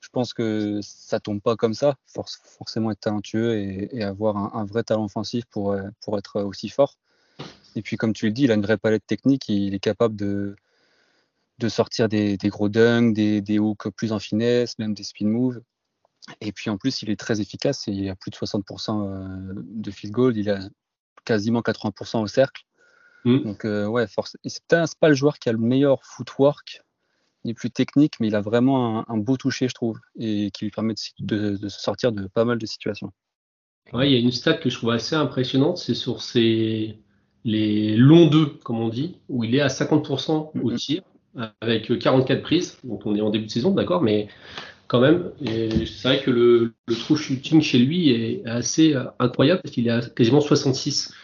Je 0.00 0.08
pense 0.10 0.32
que 0.32 0.78
ça 0.82 1.18
tombe 1.18 1.40
pas 1.40 1.56
comme 1.56 1.74
ça. 1.74 1.96
Forcément 2.06 2.92
être 2.92 3.00
talentueux 3.00 3.56
et, 3.58 4.02
avoir 4.02 4.54
un, 4.56 4.64
vrai 4.64 4.84
talent 4.84 5.04
offensif 5.04 5.44
pour, 5.46 5.72
euh, 5.72 5.82
pour 6.00 6.18
être 6.18 6.42
aussi 6.42 6.68
fort. 6.68 6.96
Et 7.76 7.82
puis 7.82 7.96
comme 7.96 8.12
tu 8.12 8.26
le 8.26 8.32
dis, 8.32 8.44
il 8.44 8.50
a 8.50 8.54
une 8.54 8.62
vraie 8.62 8.78
palette 8.78 9.06
technique. 9.06 9.48
Il 9.48 9.74
est 9.74 9.80
capable 9.80 10.16
de, 10.16 10.56
de 11.58 11.68
sortir 11.68 12.08
des, 12.08 12.36
gros 12.44 12.68
dunks, 12.68 13.14
des, 13.14 13.40
des 13.40 13.58
hooks 13.58 13.88
plus 13.90 14.12
en 14.12 14.18
finesse, 14.18 14.78
même 14.78 14.94
des 14.94 15.04
spin 15.04 15.28
moves. 15.28 15.60
Et 16.40 16.52
puis 16.52 16.70
en 16.70 16.76
plus, 16.76 17.02
il 17.02 17.10
est 17.10 17.18
très 17.18 17.40
efficace. 17.40 17.86
Il 17.86 18.08
a 18.08 18.16
plus 18.16 18.30
de 18.30 18.36
60% 18.36 19.08
euh, 19.08 19.52
de 19.54 19.90
field 19.90 20.12
goal. 20.12 20.36
Il 20.36 20.50
a 20.50 20.60
quasiment 21.24 21.60
80% 21.60 22.22
au 22.22 22.26
cercle. 22.26 22.62
Mm. 23.24 23.38
Donc, 23.42 23.64
euh, 23.64 23.86
ouais, 23.86 24.06
force. 24.06 24.36
C'est 24.44 24.62
pas 24.68 25.08
le 25.08 25.14
joueur 25.14 25.38
qui 25.38 25.48
a 25.48 25.52
le 25.52 25.58
meilleur 25.58 26.04
footwork, 26.04 26.82
ni 27.44 27.54
plus 27.54 27.70
technique, 27.70 28.14
mais 28.20 28.28
il 28.28 28.34
a 28.34 28.40
vraiment 28.40 29.08
un, 29.08 29.16
beau 29.18 29.36
toucher, 29.36 29.68
je 29.68 29.74
trouve, 29.74 29.98
et 30.18 30.50
qui 30.52 30.64
lui 30.64 30.70
permet 30.70 30.94
de, 31.18 31.56
se 31.68 31.80
sortir 31.80 32.12
de 32.12 32.26
pas 32.28 32.44
mal 32.44 32.58
de 32.58 32.66
situations. 32.66 33.12
Ouais, 33.92 34.10
il 34.10 34.12
y 34.12 34.16
a 34.16 34.20
une 34.20 34.32
stat 34.32 34.54
que 34.54 34.68
je 34.68 34.76
trouve 34.76 34.90
assez 34.90 35.14
impressionnante, 35.14 35.78
c'est 35.78 35.94
sur 35.94 36.22
ses 36.22 36.98
les 37.46 37.96
longs 37.96 38.26
2, 38.26 38.46
comme 38.64 38.80
on 38.80 38.88
dit, 38.88 39.16
où 39.28 39.44
il 39.44 39.54
est 39.54 39.60
à 39.60 39.68
50% 39.68 40.50
au 40.60 40.70
mm-hmm. 40.70 40.76
tir, 40.76 41.02
avec 41.60 41.96
44 41.98 42.42
prises. 42.42 42.78
Donc 42.82 43.06
on 43.06 43.14
est 43.14 43.20
en 43.20 43.30
début 43.30 43.46
de 43.46 43.50
saison, 43.50 43.70
d'accord, 43.70 44.02
mais 44.02 44.28
quand 44.88 45.00
même, 45.00 45.30
c'est 45.44 46.02
vrai 46.02 46.20
que 46.20 46.30
le, 46.30 46.74
le 46.86 46.94
true 46.94 47.16
shooting 47.16 47.62
chez 47.62 47.78
lui 47.78 48.10
est 48.10 48.44
assez 48.46 48.94
incroyable 49.18 49.62
parce 49.62 49.74
qu'il 49.74 49.86
est 49.86 49.90
à 49.90 50.00
quasiment 50.00 50.40
66. 50.40 51.14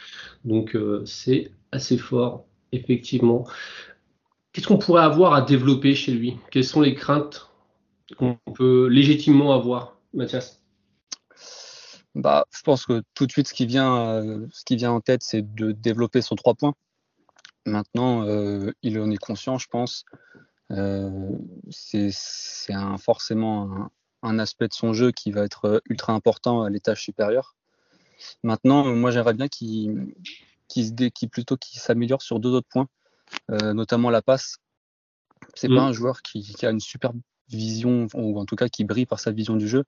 Donc 0.44 0.76
euh, 0.76 1.02
c'est 1.06 1.50
assez 1.72 1.98
fort, 1.98 2.44
effectivement. 2.70 3.44
Qu'est-ce 4.52 4.68
qu'on 4.68 4.78
pourrait 4.78 5.02
avoir 5.02 5.34
à 5.34 5.42
développer 5.42 5.94
chez 5.94 6.12
lui? 6.12 6.36
Quelles 6.50 6.64
sont 6.64 6.80
les 6.80 6.94
craintes 6.94 7.48
qu'on 8.16 8.38
peut 8.54 8.86
légitimement 8.86 9.54
avoir, 9.54 9.96
Mathias? 10.14 10.61
Bah, 12.14 12.46
je 12.50 12.62
pense 12.62 12.86
que 12.86 13.02
tout 13.14 13.26
de 13.26 13.32
suite, 13.32 13.48
ce 13.48 13.54
qui 13.54 13.66
vient, 13.66 13.96
euh, 13.96 14.46
ce 14.52 14.64
qui 14.64 14.76
vient 14.76 14.92
en 14.92 15.00
tête, 15.00 15.22
c'est 15.22 15.42
de 15.54 15.72
développer 15.72 16.22
son 16.22 16.34
trois 16.34 16.54
points. 16.54 16.74
Maintenant, 17.64 18.26
euh, 18.26 18.72
il 18.82 18.98
en 19.00 19.10
est 19.10 19.18
conscient, 19.18 19.58
je 19.58 19.68
pense. 19.68 20.04
c'est 21.70 22.10
forcément 22.98 23.90
un, 24.22 24.38
aspect 24.38 24.68
de 24.68 24.74
son 24.74 24.92
jeu 24.92 25.12
qui 25.12 25.30
va 25.30 25.44
être 25.44 25.82
ultra 25.88 26.12
important 26.12 26.62
à 26.62 26.70
l'étage 26.70 27.02
supérieur. 27.02 27.56
Maintenant, 28.42 28.84
moi, 28.94 29.10
j'aimerais 29.10 29.34
bien 29.34 29.48
qu'il 29.48 30.14
plutôt 31.30 31.56
qu'il 31.56 31.80
s'améliore 31.80 32.22
sur 32.22 32.40
deux 32.40 32.50
autres 32.50 32.68
points, 32.68 32.88
euh, 33.50 33.72
notamment 33.72 34.10
la 34.10 34.22
passe. 34.22 34.58
C'est 35.54 35.68
n'est 35.68 35.76
pas 35.76 35.82
un 35.82 35.92
joueur 35.92 36.22
qui, 36.22 36.54
a 36.62 36.70
une 36.70 36.80
super 36.80 37.12
vision, 37.48 38.06
ou 38.14 38.38
en 38.38 38.44
tout 38.44 38.56
cas 38.56 38.68
qui 38.68 38.84
brille 38.84 39.06
par 39.06 39.20
sa 39.20 39.32
vision 39.32 39.56
du 39.56 39.68
jeu. 39.68 39.84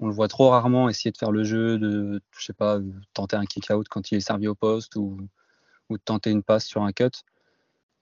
On 0.00 0.08
le 0.08 0.12
voit 0.12 0.28
trop 0.28 0.50
rarement 0.50 0.88
essayer 0.88 1.12
de 1.12 1.16
faire 1.16 1.30
le 1.30 1.44
jeu, 1.44 1.78
de, 1.78 2.20
je 2.36 2.44
sais 2.44 2.52
pas, 2.52 2.78
tenter 3.12 3.36
un 3.36 3.44
kick-out 3.44 3.88
quand 3.88 4.10
il 4.10 4.16
est 4.16 4.20
servi 4.20 4.48
au 4.48 4.54
poste 4.54 4.96
ou, 4.96 5.18
de 5.90 5.96
tenter 5.96 6.30
une 6.30 6.42
passe 6.42 6.66
sur 6.66 6.82
un 6.82 6.92
cut. 6.92 7.10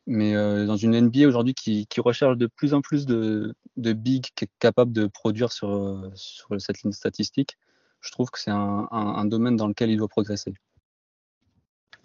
Mais 0.07 0.35
euh, 0.35 0.67
dans 0.67 0.77
une 0.77 0.99
NBA 0.99 1.27
aujourd'hui 1.29 1.55
qui, 1.55 1.87
recherche 1.99 2.37
de 2.37 2.47
plus 2.47 2.75
en 2.75 2.81
plus 2.81 3.07
de, 3.07 3.55
de 3.77 3.93
big 3.93 4.27
capables 4.59 4.93
de 4.93 5.07
produire 5.07 5.53
sur, 5.53 6.11
sur 6.15 6.61
cette 6.61 6.83
ligne 6.83 6.93
statistique, 6.93 7.57
je 8.03 8.11
trouve 8.11 8.31
que 8.31 8.39
c'est 8.39 8.51
un, 8.51 9.25
domaine 9.25 9.57
dans 9.57 9.69
lequel 9.69 9.91
il 9.91 9.97
doit 9.97 10.09
progresser. 10.09 10.53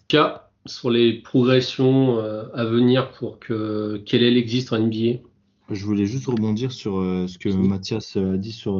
Cas 0.06 0.44
sur 0.66 0.90
les 0.90 1.14
progressions 1.14 2.18
euh, 2.18 2.44
à 2.54 2.64
venir 2.64 3.12
pour 3.12 3.38
que 3.38 3.96
Kellel 4.04 4.36
existe 4.36 4.72
en 4.72 4.78
NBA 4.78 5.20
Je 5.70 5.84
voulais 5.84 6.06
juste 6.06 6.26
rebondir 6.26 6.72
sur 6.72 6.98
euh, 6.98 7.26
ce 7.26 7.38
que 7.38 7.48
Mathias 7.48 8.16
a 8.16 8.36
dit 8.36 8.52
sur, 8.52 8.78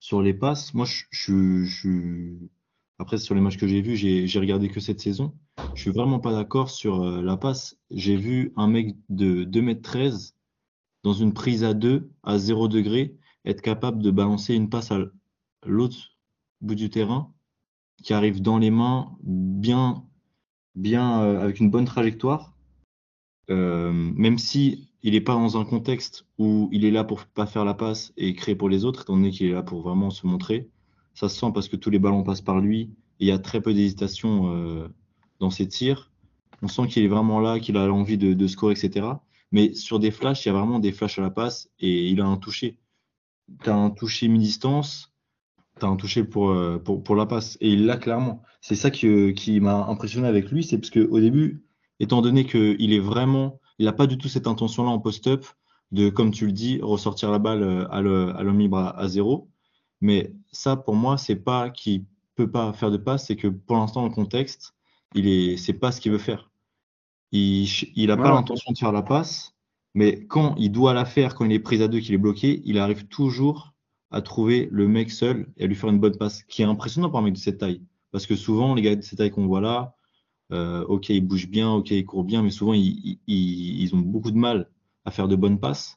sur 0.00 0.22
les 0.22 0.34
passes. 0.34 0.74
Moi, 0.74 0.86
je, 1.10 1.64
je, 1.64 2.34
après, 2.98 3.18
sur 3.18 3.34
les 3.34 3.40
matchs 3.40 3.56
que 3.56 3.68
j'ai 3.68 3.82
vus, 3.82 3.96
j'ai 3.96 4.38
regardé 4.38 4.68
que 4.68 4.80
cette 4.80 5.00
saison. 5.00 5.34
Je 5.74 5.82
suis 5.82 5.90
vraiment 5.90 6.20
pas 6.20 6.32
d'accord 6.32 6.70
sur 6.70 7.04
la 7.04 7.36
passe. 7.36 7.78
J'ai 7.90 8.16
vu 8.16 8.52
un 8.56 8.68
mec 8.68 8.96
de 9.08 9.44
2m13 9.44 10.32
dans 11.04 11.12
une 11.12 11.32
prise 11.32 11.64
à 11.64 11.74
2 11.74 12.10
à 12.22 12.38
0 12.38 12.68
degré 12.68 13.16
être 13.44 13.62
capable 13.62 14.02
de 14.02 14.10
balancer 14.10 14.54
une 14.54 14.68
passe 14.68 14.92
à 14.92 14.98
l'autre 15.66 15.96
bout 16.60 16.74
du 16.74 16.90
terrain, 16.90 17.32
qui 18.02 18.12
arrive 18.12 18.42
dans 18.42 18.58
les 18.58 18.70
mains 18.70 19.16
bien, 19.22 20.04
bien 20.74 21.22
euh, 21.22 21.40
avec 21.40 21.60
une 21.60 21.70
bonne 21.70 21.84
trajectoire, 21.84 22.54
euh, 23.50 23.92
même 23.92 24.38
si 24.38 24.87
il 25.02 25.12
n'est 25.12 25.20
pas 25.20 25.34
dans 25.34 25.56
un 25.56 25.64
contexte 25.64 26.26
où 26.38 26.68
il 26.72 26.84
est 26.84 26.90
là 26.90 27.04
pour 27.04 27.24
pas 27.26 27.46
faire 27.46 27.64
la 27.64 27.74
passe 27.74 28.12
et 28.16 28.34
créer 28.34 28.56
pour 28.56 28.68
les 28.68 28.84
autres, 28.84 29.02
étant 29.02 29.14
donné 29.14 29.30
qu'il 29.30 29.46
est 29.46 29.52
là 29.52 29.62
pour 29.62 29.82
vraiment 29.82 30.10
se 30.10 30.26
montrer. 30.26 30.68
Ça 31.14 31.28
se 31.28 31.38
sent 31.38 31.50
parce 31.54 31.68
que 31.68 31.76
tous 31.76 31.90
les 31.90 31.98
ballons 31.98 32.24
passent 32.24 32.40
par 32.40 32.60
lui. 32.60 32.90
Et 33.20 33.24
il 33.24 33.28
y 33.28 33.32
a 33.32 33.38
très 33.38 33.60
peu 33.60 33.74
d'hésitation 33.74 34.52
euh, 34.54 34.88
dans 35.40 35.50
ses 35.50 35.68
tirs. 35.68 36.10
On 36.62 36.68
sent 36.68 36.88
qu'il 36.88 37.04
est 37.04 37.08
vraiment 37.08 37.40
là, 37.40 37.60
qu'il 37.60 37.76
a 37.76 37.86
l'envie 37.86 38.18
de, 38.18 38.34
de 38.34 38.46
scorer, 38.46 38.74
etc. 38.74 39.06
Mais 39.52 39.72
sur 39.74 39.98
des 39.98 40.10
flashs, 40.10 40.44
il 40.44 40.48
y 40.48 40.50
a 40.50 40.54
vraiment 40.54 40.78
des 40.78 40.92
flashs 40.92 41.18
à 41.18 41.22
la 41.22 41.30
passe 41.30 41.70
et 41.78 42.08
il 42.08 42.20
a 42.20 42.26
un 42.26 42.36
toucher. 42.36 42.78
Tu 43.62 43.70
as 43.70 43.74
un 43.74 43.90
toucher 43.90 44.28
mi-distance, 44.28 45.12
tu 45.78 45.86
as 45.86 45.88
un 45.88 45.96
toucher 45.96 46.24
pour, 46.24 46.50
euh, 46.50 46.78
pour, 46.78 47.02
pour, 47.02 47.16
la 47.16 47.26
passe. 47.26 47.56
Et 47.60 47.70
il 47.70 47.86
l'a 47.86 47.96
clairement. 47.96 48.42
C'est 48.60 48.74
ça 48.74 48.90
qui, 48.90 49.32
qui 49.34 49.60
m'a 49.60 49.86
impressionné 49.86 50.28
avec 50.28 50.50
lui, 50.50 50.64
c'est 50.64 50.78
parce 50.78 50.90
qu'au 50.90 51.20
début, 51.20 51.64
étant 52.00 52.20
donné 52.20 52.44
qu'il 52.44 52.92
est 52.92 52.98
vraiment, 52.98 53.60
il 53.78 53.86
n'a 53.86 53.92
pas 53.92 54.06
du 54.06 54.18
tout 54.18 54.28
cette 54.28 54.46
intention-là 54.46 54.90
en 54.90 54.98
post-up 54.98 55.46
de, 55.92 56.10
comme 56.10 56.30
tu 56.30 56.46
le 56.46 56.52
dis, 56.52 56.80
ressortir 56.82 57.30
la 57.30 57.38
balle 57.38 57.62
euh, 57.62 57.88
à 57.90 58.00
l'homme 58.00 58.58
libre 58.58 58.78
à, 58.78 59.08
zéro. 59.08 59.48
Mais 60.00 60.34
ça, 60.52 60.76
pour 60.76 60.94
moi, 60.94 61.16
c'est 61.16 61.36
pas 61.36 61.70
qu'il 61.70 62.04
peut 62.34 62.50
pas 62.50 62.72
faire 62.72 62.90
de 62.90 62.96
passe, 62.96 63.26
c'est 63.26 63.36
que 63.36 63.48
pour 63.48 63.76
l'instant, 63.76 64.04
le 64.04 64.10
contexte, 64.10 64.74
il 65.14 65.26
est, 65.26 65.56
c'est 65.56 65.72
pas 65.72 65.90
ce 65.92 66.00
qu'il 66.00 66.12
veut 66.12 66.18
faire. 66.18 66.50
Il, 67.32 67.66
il 67.94 68.10
a 68.10 68.16
pas 68.16 68.30
l'intention 68.30 68.72
de 68.72 68.78
faire 68.78 68.92
la 68.92 69.02
passe, 69.02 69.54
mais 69.94 70.24
quand 70.26 70.54
il 70.56 70.70
doit 70.70 70.94
la 70.94 71.04
faire, 71.04 71.34
quand 71.34 71.44
il 71.44 71.52
est 71.52 71.58
pris 71.58 71.82
à 71.82 71.88
deux, 71.88 72.00
qu'il 72.00 72.14
est 72.14 72.18
bloqué, 72.18 72.62
il 72.64 72.78
arrive 72.78 73.06
toujours 73.08 73.74
à 74.10 74.22
trouver 74.22 74.68
le 74.70 74.88
mec 74.88 75.10
seul 75.10 75.48
et 75.56 75.64
à 75.64 75.66
lui 75.66 75.74
faire 75.74 75.90
une 75.90 75.98
bonne 75.98 76.16
passe, 76.16 76.42
qui 76.44 76.62
est 76.62 76.66
impressionnant 76.66 77.10
pour 77.10 77.18
un 77.18 77.22
mec 77.22 77.34
de 77.34 77.38
cette 77.38 77.58
taille. 77.58 77.82
Parce 78.10 78.26
que 78.26 78.36
souvent, 78.36 78.74
les 78.74 78.82
gars 78.82 78.96
de 78.96 79.02
cette 79.02 79.18
taille 79.18 79.30
qu'on 79.30 79.46
voit 79.46 79.60
là, 79.60 79.94
euh, 80.52 80.84
ok, 80.84 81.10
ils 81.10 81.26
bougent 81.26 81.48
bien, 81.48 81.70
ok, 81.70 81.90
ils 81.90 82.06
courent 82.06 82.24
bien, 82.24 82.42
mais 82.42 82.50
souvent, 82.50 82.72
ils, 82.72 83.18
ils, 83.26 83.94
ont 83.94 83.98
beaucoup 83.98 84.30
de 84.30 84.36
mal 84.36 84.70
à 85.04 85.10
faire 85.10 85.28
de 85.28 85.36
bonnes 85.36 85.60
passes. 85.60 85.96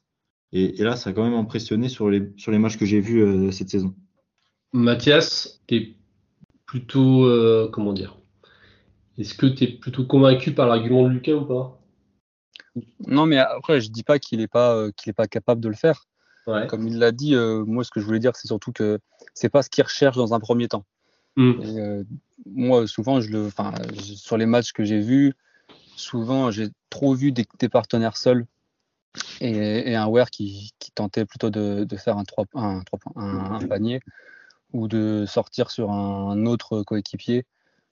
Et, 0.53 0.83
là, 0.83 0.95
ça 0.95 1.11
a 1.11 1.13
quand 1.13 1.23
même 1.23 1.33
impressionné 1.33 1.87
sur 1.87 2.09
les, 2.09 2.31
sur 2.37 2.51
les 2.51 2.57
matchs 2.57 2.77
que 2.77 2.85
j'ai 2.85 2.99
vus 2.99 3.21
euh, 3.21 3.51
cette 3.51 3.69
saison. 3.69 3.95
Mathias, 4.73 5.61
tu 5.67 5.75
es 5.75 5.95
plutôt, 6.65 7.25
euh, 7.25 7.69
comment 7.71 7.93
dire, 7.93 8.17
est-ce 9.17 9.33
que 9.33 9.45
tu 9.45 9.63
es 9.63 9.67
plutôt 9.67 10.05
convaincu 10.05 10.53
par 10.53 10.67
l'argument 10.67 11.03
de 11.03 11.09
Lucas 11.09 11.33
ou 11.33 11.45
pas? 11.45 11.79
Non, 13.07 13.25
mais 13.25 13.37
après, 13.37 13.81
je 13.81 13.89
dis 13.89 14.03
pas 14.03 14.19
qu'il 14.19 14.39
n'est 14.39 14.47
pas, 14.47 14.91
qu'il 14.93 15.09
est 15.09 15.13
pas 15.13 15.27
capable 15.27 15.61
de 15.61 15.69
le 15.69 15.75
faire. 15.75 16.05
Comme 16.67 16.87
il 16.87 16.97
l'a 16.97 17.11
dit, 17.11 17.35
euh, 17.35 17.63
moi, 17.65 17.83
ce 17.83 17.91
que 17.91 17.99
je 17.99 18.05
voulais 18.05 18.19
dire, 18.19 18.35
c'est 18.35 18.47
surtout 18.47 18.71
que 18.71 18.99
c'est 19.33 19.49
pas 19.49 19.61
ce 19.61 19.69
qu'il 19.69 19.83
recherche 19.83 20.17
dans 20.17 20.33
un 20.33 20.39
premier 20.39 20.67
temps. 20.67 20.85
Mm. 21.35 21.51
Euh, 21.59 22.03
moi, 22.45 22.87
souvent, 22.87 23.21
je 23.21 23.29
le, 23.29 23.49
sur 24.01 24.37
les 24.37 24.45
matchs 24.45 24.73
que 24.73 24.83
j'ai 24.83 24.99
vus, 24.99 25.33
souvent, 25.95 26.51
j'ai 26.51 26.69
trop 26.89 27.13
vu 27.13 27.31
des, 27.31 27.45
partenaires 27.69 28.17
seuls 28.17 28.45
et, 29.39 29.95
un 29.95 30.07
Ware 30.07 30.29
qui, 30.29 30.73
tentait 30.95 31.25
plutôt 31.25 31.49
de, 31.49 31.85
faire 31.97 32.17
un, 32.17 32.23
3, 32.23 32.45
un, 32.55 32.81
un, 33.15 33.67
panier 33.67 34.01
ou 34.73 34.87
de 34.87 35.25
sortir 35.27 35.71
sur 35.71 35.91
un 35.91 36.45
autre 36.45 36.83
coéquipier 36.83 37.45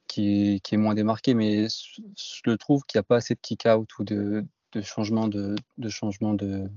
qui, 0.07 0.59
qui, 0.63 0.75
est 0.75 0.77
moins 0.77 0.95
démarqué. 0.95 1.33
Mais 1.33 1.67
je 1.69 2.41
le 2.45 2.57
trouve 2.57 2.83
qu'il 2.83 2.97
n'y 2.97 3.01
a 3.01 3.03
pas 3.03 3.17
assez 3.17 3.35
de 3.35 3.39
kick-out 3.41 3.87
ou 3.99 4.03
de, 4.03 4.45
de 4.73 4.81
changement 4.81 5.27
de, 5.27 5.55
de 5.77 5.89
changement 5.89 6.33
de, 6.33 6.69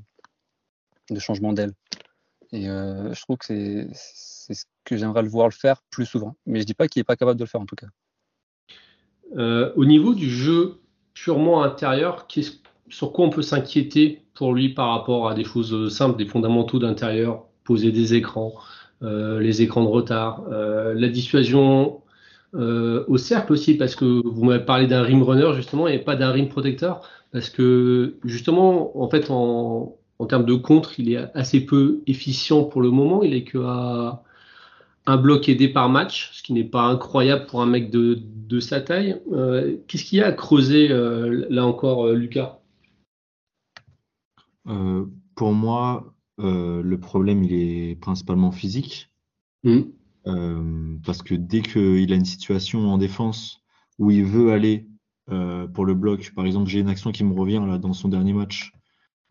de 1.10 1.18
changement 1.18 1.52
d'aile. 1.52 1.72
Et 2.52 2.68
euh, 2.68 3.12
je 3.14 3.22
trouve 3.22 3.38
que 3.38 3.46
c'est 3.46 3.88
ce 3.92 4.64
que 4.84 4.96
j'aimerais 4.96 5.22
le 5.22 5.28
voir 5.28 5.46
le 5.46 5.52
faire 5.52 5.76
plus 5.90 6.04
souvent. 6.04 6.36
Mais 6.46 6.60
je 6.60 6.66
dis 6.66 6.74
pas 6.74 6.86
qu'il 6.86 7.00
n'est 7.00 7.04
pas 7.04 7.16
capable 7.16 7.38
de 7.38 7.44
le 7.44 7.48
faire 7.48 7.60
en 7.60 7.66
tout 7.66 7.76
cas. 7.76 7.86
Euh, 9.36 9.72
au 9.76 9.86
niveau 9.86 10.14
du 10.14 10.28
jeu 10.28 10.80
purement 11.14 11.62
intérieur, 11.62 12.26
sur 12.88 13.12
quoi 13.12 13.24
on 13.24 13.30
peut 13.30 13.42
s'inquiéter 13.42 14.22
pour 14.34 14.52
lui 14.52 14.74
par 14.74 14.90
rapport 14.90 15.28
à 15.28 15.34
des 15.34 15.44
choses 15.44 15.94
simples, 15.94 16.18
des 16.18 16.26
fondamentaux 16.26 16.78
d'intérieur, 16.78 17.46
poser 17.64 17.90
des 17.90 18.14
écrans, 18.14 18.52
euh, 19.02 19.40
les 19.40 19.62
écrans 19.62 19.82
de 19.82 19.88
retard, 19.88 20.42
la 20.50 21.08
dissuasion 21.08 22.02
au 22.54 23.16
cercle 23.16 23.52
aussi, 23.54 23.78
parce 23.78 23.96
que 23.96 24.04
vous 24.04 24.44
m'avez 24.44 24.64
parlé 24.64 24.86
d'un 24.86 25.02
rim 25.02 25.22
runner 25.22 25.54
justement 25.54 25.88
et 25.88 25.98
pas 25.98 26.16
d'un 26.16 26.30
rim 26.30 26.48
protecteur, 26.48 27.08
parce 27.30 27.48
que 27.48 28.18
justement, 28.24 29.02
en 29.02 29.08
fait, 29.08 29.30
en, 29.30 29.96
en 30.22 30.26
termes 30.26 30.44
de 30.44 30.54
contre, 30.54 31.00
il 31.00 31.12
est 31.12 31.36
assez 31.36 31.66
peu 31.66 32.00
efficient 32.06 32.62
pour 32.62 32.80
le 32.80 32.92
moment. 32.92 33.24
Il 33.24 33.34
est 33.34 33.42
que 33.42 33.58
à 33.58 34.22
un 35.04 35.16
bloc 35.16 35.48
aidé 35.48 35.68
par 35.68 35.88
match, 35.88 36.30
ce 36.32 36.44
qui 36.44 36.52
n'est 36.52 36.62
pas 36.62 36.84
incroyable 36.84 37.46
pour 37.46 37.60
un 37.60 37.66
mec 37.66 37.90
de, 37.90 38.60
sa 38.60 38.80
taille. 38.80 39.20
Euh, 39.32 39.78
qu'est-ce 39.88 40.04
qu'il 40.04 40.18
y 40.18 40.22
a 40.22 40.28
à 40.28 40.32
creuser 40.32 40.92
euh, 40.92 41.44
là 41.50 41.66
encore, 41.66 42.06
euh, 42.06 42.14
Lucas? 42.14 42.60
Pour 45.34 45.54
moi, 45.54 46.14
le 46.38 46.96
problème, 46.98 47.42
il 47.42 47.54
est 47.54 47.96
principalement 48.00 48.52
physique. 48.52 49.10
Hmm. 49.64 50.98
parce 51.04 51.22
que 51.22 51.34
dès 51.34 51.62
qu'il 51.62 52.12
a 52.12 52.16
une 52.16 52.24
situation 52.24 52.92
en 52.92 52.98
défense 52.98 53.60
où 53.98 54.10
il 54.12 54.24
veut 54.24 54.52
aller 54.52 54.86
pour 55.26 55.84
le 55.84 55.94
bloc, 55.94 56.32
par 56.36 56.46
exemple, 56.46 56.70
j'ai 56.70 56.78
une 56.78 56.88
action 56.88 57.10
qui 57.10 57.24
me 57.24 57.34
revient 57.34 57.62
là 57.66 57.78
dans 57.78 57.92
son 57.92 58.08
dernier 58.08 58.34
match 58.34 58.72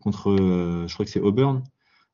contre, 0.02 0.30
euh, 0.30 0.86
je 0.86 0.94
crois 0.94 1.06
que 1.06 1.10
c'est 1.10 1.20
Auburn. 1.20 1.62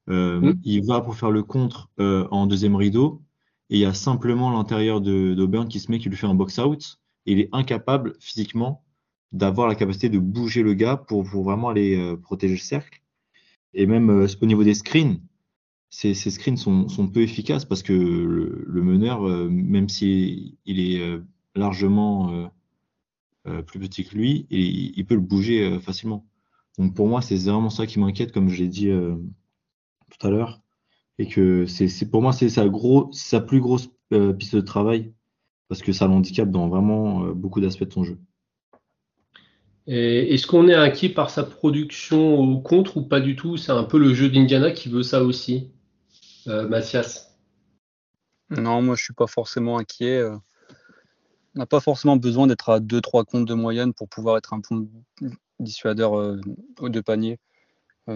Euh, 0.09 0.41
mm. 0.41 0.61
Il 0.65 0.87
va 0.87 1.01
pour 1.01 1.17
faire 1.17 1.31
le 1.31 1.43
contre 1.43 1.91
euh, 1.99 2.29
en 2.31 2.47
deuxième 2.47 2.77
rideau 2.77 3.23
et 3.71 3.77
il 3.77 3.81
y 3.81 3.85
a 3.85 3.95
simplement 3.95 4.51
l'intérieur 4.51 5.01
d'Auburn 5.01 5.69
qui 5.69 5.81
se 5.81 5.91
met, 5.91 5.99
qui 5.99 6.09
lui 6.09 6.17
fait 6.17 6.27
un 6.27 6.35
box-out. 6.35 7.01
Et 7.27 7.33
il 7.33 7.41
est 7.41 7.49
incapable 7.53 8.15
physiquement 8.21 8.85
d'avoir 9.33 9.69
la 9.69 9.75
capacité 9.75 10.09
de 10.09 10.19
bouger 10.19 10.63
le 10.63 10.73
gars 10.73 10.97
pour, 10.97 11.23
vraiment 11.23 11.69
aller 11.69 12.17
protéger 12.23 12.55
le 12.55 12.61
cercle. 12.61 13.03
Et 13.75 13.85
même 13.85 14.09
au 14.09 14.47
niveau 14.47 14.65
des 14.65 14.73
screens, 14.73 15.21
ces, 15.91 16.15
screens 16.15 16.57
sont, 16.57 17.09
peu 17.13 17.21
efficaces 17.21 17.67
parce 17.67 17.83
que 17.83 17.93
le, 17.93 18.83
meneur, 18.83 19.21
même 19.51 19.91
s'il 19.91 20.57
il 20.65 20.81
est 20.81 21.21
largement 21.55 22.51
plus 23.67 23.79
petit 23.79 24.07
que 24.07 24.15
lui 24.15 24.47
et 24.51 24.63
il 24.97 25.05
peut 25.05 25.17
le 25.17 25.21
bouger 25.21 25.79
facilement. 25.81 26.25
Donc 26.79 26.95
pour 26.95 27.09
moi, 27.09 27.23
c'est 27.23 27.37
vraiment 27.37 27.71
ça 27.71 27.87
qui 27.87 27.99
m'inquiète, 27.99 28.33
comme 28.33 28.49
je 28.49 28.63
l'ai 28.63 28.69
dit 28.69 28.89
tout 28.89 30.27
à 30.27 30.31
l'heure. 30.31 30.61
Et 31.19 31.27
que 31.27 31.67
c'est 31.67 32.09
pour 32.09 32.23
moi, 32.23 32.33
c'est 32.33 32.49
sa, 32.49 32.69
gros, 32.69 33.11
sa 33.13 33.41
plus 33.41 33.61
grosse 33.61 33.91
piste 34.39 34.55
de 34.55 34.61
travail 34.61 35.13
parce 35.69 35.83
que 35.83 35.93
ça 35.93 36.07
l'handicape 36.07 36.51
dans 36.51 36.69
vraiment 36.69 37.27
beaucoup 37.31 37.61
d'aspects 37.61 37.85
de 37.85 37.93
son 37.93 38.05
jeu. 38.05 38.19
Est-ce 39.91 40.47
qu'on 40.47 40.69
est 40.69 40.75
inquiet 40.75 41.09
par 41.09 41.31
sa 41.31 41.43
production 41.43 42.39
au 42.39 42.61
contre 42.61 42.99
ou 42.99 43.03
pas 43.03 43.21
du 43.21 43.37
tout? 43.37 43.57
C'est 43.57 43.73
un 43.73 43.85
peu 43.85 43.99
le 43.99 44.13
jeu 44.13 44.29
d'Indiana 44.29 44.71
qui 44.71 44.91
veut 44.91 45.03
ça 45.03 45.23
aussi, 45.23 45.73
euh, 46.47 46.69
Mathias 46.69 47.39
Non, 48.51 48.83
moi 48.83 48.97
je 48.97 49.05
suis 49.05 49.15
pas 49.15 49.27
forcément 49.27 49.79
inquiet. 49.79 50.19
Euh. 50.19 50.37
On 51.55 51.61
n'a 51.61 51.67
pas 51.67 51.81
forcément 51.81 52.19
besoin 52.19 52.47
d'être 52.47 52.69
à 52.69 52.81
2-3 52.81 53.25
comptes 53.25 53.49
de 53.49 53.55
moyenne 53.55 53.95
pour 53.95 54.11
pouvoir 54.11 54.37
être 54.37 54.53
un 54.53 54.61
dissuadeur 55.61 56.19
euh, 56.19 56.41
aux 56.81 56.89
deux 56.89 57.03
paniers. 57.03 57.39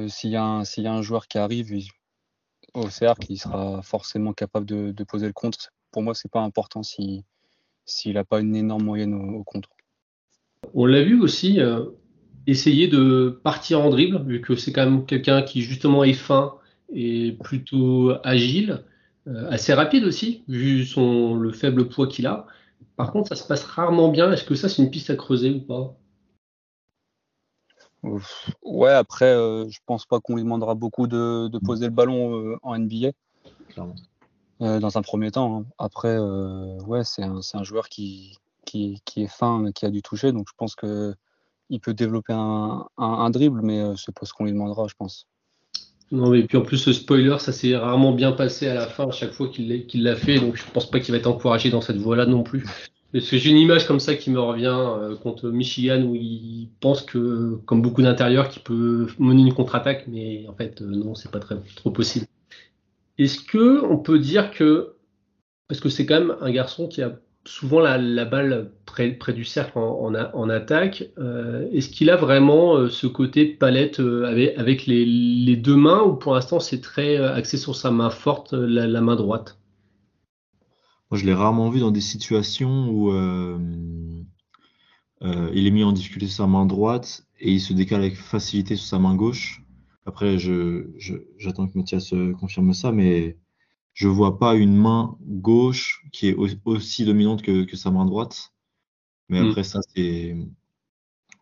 S'il 0.08 0.30
y, 0.30 0.36
a 0.36 0.64
un 0.92 1.02
joueur 1.02 1.28
qui 1.28 1.36
arrive 1.36 1.70
au 2.72 2.88
cercle, 2.88 3.26
il 3.28 3.36
sera 3.36 3.82
forcément 3.82 4.32
capable 4.32 4.64
de, 4.64 5.04
poser 5.04 5.26
le 5.26 5.34
contre. 5.34 5.70
Pour 5.90 6.02
moi, 6.02 6.14
c'est 6.14 6.30
pas 6.30 6.40
important 6.40 6.82
s'il 6.82 7.24
n'a 8.06 8.24
pas 8.24 8.40
une 8.40 8.56
énorme 8.56 8.84
moyenne 8.84 9.12
au 9.12 9.44
contre. 9.44 9.68
On 10.72 10.86
l'a 10.86 11.02
vu 11.02 11.20
aussi 11.20 11.60
euh, 11.60 11.84
essayer 12.46 12.88
de 12.88 13.40
partir 13.42 13.80
en 13.80 13.90
dribble, 13.90 14.22
vu 14.24 14.40
que 14.40 14.56
c'est 14.56 14.72
quand 14.72 14.84
même 14.84 15.06
quelqu'un 15.06 15.42
qui 15.42 15.62
justement 15.62 16.04
est 16.04 16.14
fin 16.14 16.54
et 16.94 17.32
plutôt 17.42 18.12
agile, 18.24 18.84
euh, 19.26 19.50
assez 19.50 19.72
rapide 19.72 20.04
aussi, 20.04 20.42
vu 20.48 20.84
son, 20.84 21.34
le 21.34 21.52
faible 21.52 21.88
poids 21.88 22.06
qu'il 22.06 22.26
a. 22.26 22.46
Par 22.96 23.12
contre, 23.12 23.28
ça 23.28 23.36
se 23.36 23.46
passe 23.46 23.64
rarement 23.64 24.08
bien. 24.08 24.32
Est-ce 24.32 24.44
que 24.44 24.54
ça, 24.54 24.68
c'est 24.68 24.82
une 24.82 24.90
piste 24.90 25.10
à 25.10 25.16
creuser 25.16 25.50
ou 25.50 25.60
pas? 25.60 25.96
Ouais, 28.62 28.90
après, 28.90 29.32
euh, 29.32 29.68
je 29.68 29.78
pense 29.86 30.06
pas 30.06 30.20
qu'on 30.20 30.34
lui 30.34 30.42
demandera 30.42 30.74
beaucoup 30.74 31.06
de, 31.06 31.50
poser 31.64 31.86
le 31.86 31.92
ballon 31.92 32.58
en 32.62 32.78
NBA. 32.78 33.12
dans 34.60 34.98
un 34.98 35.02
premier 35.02 35.30
temps. 35.30 35.58
Hein. 35.58 35.64
Après, 35.78 36.18
ouais, 36.18 37.04
c'est 37.04 37.22
un, 37.22 37.64
joueur 37.64 37.88
qui, 37.88 38.36
qui, 38.64 39.00
est 39.16 39.28
fin, 39.28 39.70
qui 39.72 39.86
a 39.86 39.90
dû 39.90 40.02
toucher. 40.02 40.32
Donc 40.32 40.46
je 40.48 40.54
pense 40.56 40.74
qu'il 40.74 41.80
peut 41.80 41.94
développer 41.94 42.32
un, 42.32 43.30
dribble, 43.30 43.62
mais 43.62 43.80
euh, 43.80 43.94
c'est 43.96 44.14
pas 44.14 44.26
ce 44.26 44.32
qu'on 44.32 44.44
lui 44.44 44.52
demandera, 44.52 44.86
je 44.88 44.94
pense. 44.94 45.26
Non, 46.10 46.30
mais 46.30 46.42
puis 46.42 46.58
en 46.58 46.62
plus, 46.62 46.76
ce 46.76 46.92
spoiler, 46.92 47.36
ça 47.38 47.52
s'est 47.52 47.74
rarement 47.76 48.12
bien 48.12 48.32
passé 48.32 48.68
à 48.68 48.74
la 48.74 48.86
fin, 48.86 49.08
à 49.08 49.12
chaque 49.12 49.32
fois 49.32 49.48
qu'il 49.48 50.02
l'a 50.02 50.16
fait. 50.16 50.38
Donc 50.38 50.56
je 50.56 50.64
pense 50.70 50.90
pas 50.90 51.00
qu'il 51.00 51.12
va 51.12 51.18
être 51.18 51.26
encouragé 51.26 51.70
dans 51.70 51.80
cette 51.80 51.96
voie-là 51.96 52.26
non 52.26 52.42
plus. 52.42 52.66
Parce 53.12 53.28
que 53.28 53.36
j'ai 53.36 53.50
une 53.50 53.58
image 53.58 53.86
comme 53.86 54.00
ça 54.00 54.14
qui 54.14 54.30
me 54.30 54.40
revient 54.40 54.74
euh, 54.74 55.16
contre 55.16 55.48
Michigan 55.50 56.02
où 56.02 56.14
il 56.14 56.70
pense 56.80 57.02
que, 57.02 57.56
comme 57.66 57.82
beaucoup 57.82 58.02
d'intérieurs, 58.02 58.48
qu'il 58.48 58.62
peut 58.62 59.06
mener 59.18 59.42
une 59.42 59.52
contre-attaque, 59.52 60.06
mais 60.08 60.46
en 60.48 60.54
fait, 60.54 60.80
euh, 60.80 60.86
non, 60.86 61.14
c'est 61.14 61.30
pas 61.30 61.40
très, 61.40 61.56
trop 61.76 61.90
possible. 61.90 62.26
Est-ce 63.18 63.40
que 63.40 63.84
on 63.84 63.98
peut 63.98 64.18
dire 64.18 64.50
que, 64.50 64.94
parce 65.68 65.80
que 65.80 65.88
c'est 65.88 66.06
quand 66.06 66.18
même 66.20 66.36
un 66.40 66.50
garçon 66.50 66.88
qui 66.88 67.02
a 67.02 67.18
souvent 67.44 67.80
la, 67.80 68.24
balle 68.24 68.70
près, 68.86 69.18
du 69.32 69.44
cercle 69.44 69.78
en, 69.78 70.48
attaque. 70.48 71.04
Euh, 71.18 71.68
est-ce 71.72 71.90
qu'il 71.90 72.10
a 72.10 72.16
vraiment 72.16 72.76
euh, 72.76 72.88
ce 72.88 73.06
côté 73.06 73.46
palette 73.46 74.00
euh, 74.00 74.24
avec, 74.56 74.86
les, 74.86 75.56
deux 75.56 75.76
mains 75.76 76.02
ou 76.02 76.14
pour 76.14 76.34
l'instant 76.34 76.60
c'est 76.60 76.80
très 76.80 77.16
axé 77.16 77.56
sur 77.56 77.76
sa 77.76 77.90
main 77.90 78.10
forte, 78.10 78.52
la, 78.52 79.00
main 79.00 79.16
droite? 79.16 79.58
Moi 81.12 81.18
je 81.18 81.26
l'ai 81.26 81.34
rarement 81.34 81.68
vu 81.68 81.78
dans 81.78 81.90
des 81.90 82.00
situations 82.00 82.88
où 82.88 83.12
il 85.20 85.66
est 85.66 85.70
mis 85.70 85.84
en 85.84 85.92
difficulté 85.92 86.26
sur 86.26 86.36
sa 86.36 86.46
main 86.46 86.64
droite 86.64 87.26
et 87.38 87.52
il 87.52 87.60
se 87.60 87.74
décale 87.74 88.00
avec 88.00 88.16
facilité 88.16 88.76
sur 88.76 88.86
sa 88.86 88.98
main 88.98 89.14
gauche. 89.14 89.62
Après, 90.06 90.38
j'attends 90.38 90.90
je, 90.96 91.14
j'attends 91.36 91.68
que 91.68 91.76
Mathias 91.76 92.14
confirme 92.40 92.72
ça, 92.72 92.92
mais 92.92 93.36
je 93.92 94.08
vois 94.08 94.38
pas 94.38 94.54
une 94.54 94.74
main 94.74 95.18
gauche 95.20 96.02
qui 96.12 96.28
est 96.28 96.34
aussi 96.64 97.04
dominante 97.04 97.42
que, 97.42 97.76
sa 97.76 97.90
main 97.90 98.06
droite. 98.06 98.54
Mais 99.28 99.42
mm. 99.42 99.48
après, 99.48 99.64
ça, 99.64 99.80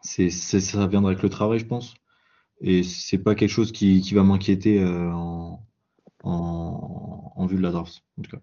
c'est, 0.03 0.31
ça 0.31 0.87
viendra 0.89 1.13
avec 1.13 1.23
le 1.23 1.29
travail, 1.29 1.61
je 1.61 1.67
pense. 1.67 1.95
Et 2.61 2.83
c'est 2.83 3.19
pas 3.19 3.37
quelque 3.37 3.51
chose 3.51 3.71
qui, 3.71 4.01
va 4.15 4.25
m'inquiéter 4.25 4.81
euh, 4.81 5.13
en, 5.13 5.65
en, 6.25 7.47
vue 7.47 7.57
de 7.57 7.63
la 7.63 7.71
draft, 7.71 8.03
en 8.19 8.23
tout 8.23 8.33
cas. 8.33 8.43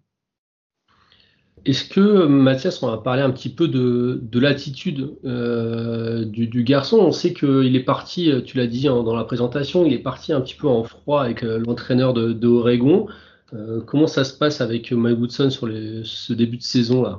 Est-ce 1.68 1.84
que, 1.84 2.26
Mathias, 2.26 2.82
on 2.82 2.88
va 2.88 2.98
parler 2.98 3.22
un 3.22 3.30
petit 3.30 3.50
peu 3.50 3.68
de, 3.68 4.22
de 4.22 4.40
l'attitude 4.40 5.18
euh, 5.26 6.24
du, 6.24 6.64
garçon? 6.64 6.98
On 6.98 7.12
sait 7.12 7.34
qu'il 7.34 7.76
est 7.76 7.84
parti, 7.84 8.32
tu 8.46 8.56
l'as 8.56 8.68
dit 8.68 8.86
dans 8.86 9.16
la 9.16 9.26
présentation, 9.26 9.86
il 9.86 9.92
est 9.92 10.00
parti 10.00 10.32
un 10.32 10.40
petit 10.40 10.56
peu 10.56 10.68
en 10.68 10.86
froid 10.86 11.24
avec 11.24 11.44
euh, 11.44 11.60
l'entraîneur 11.60 12.14
de, 12.14 12.48
Oregon. 12.48 13.08
Euh, 13.54 13.82
comment 13.82 14.08
ça 14.08 14.24
se 14.24 14.34
passe 14.34 14.62
avec 14.62 14.94
Mike 14.94 15.20
Woodson 15.20 15.50
sur 15.50 15.68
ce 15.68 16.34
début 16.34 16.58
de 16.58 16.64
saison 16.64 17.04
là 17.04 17.18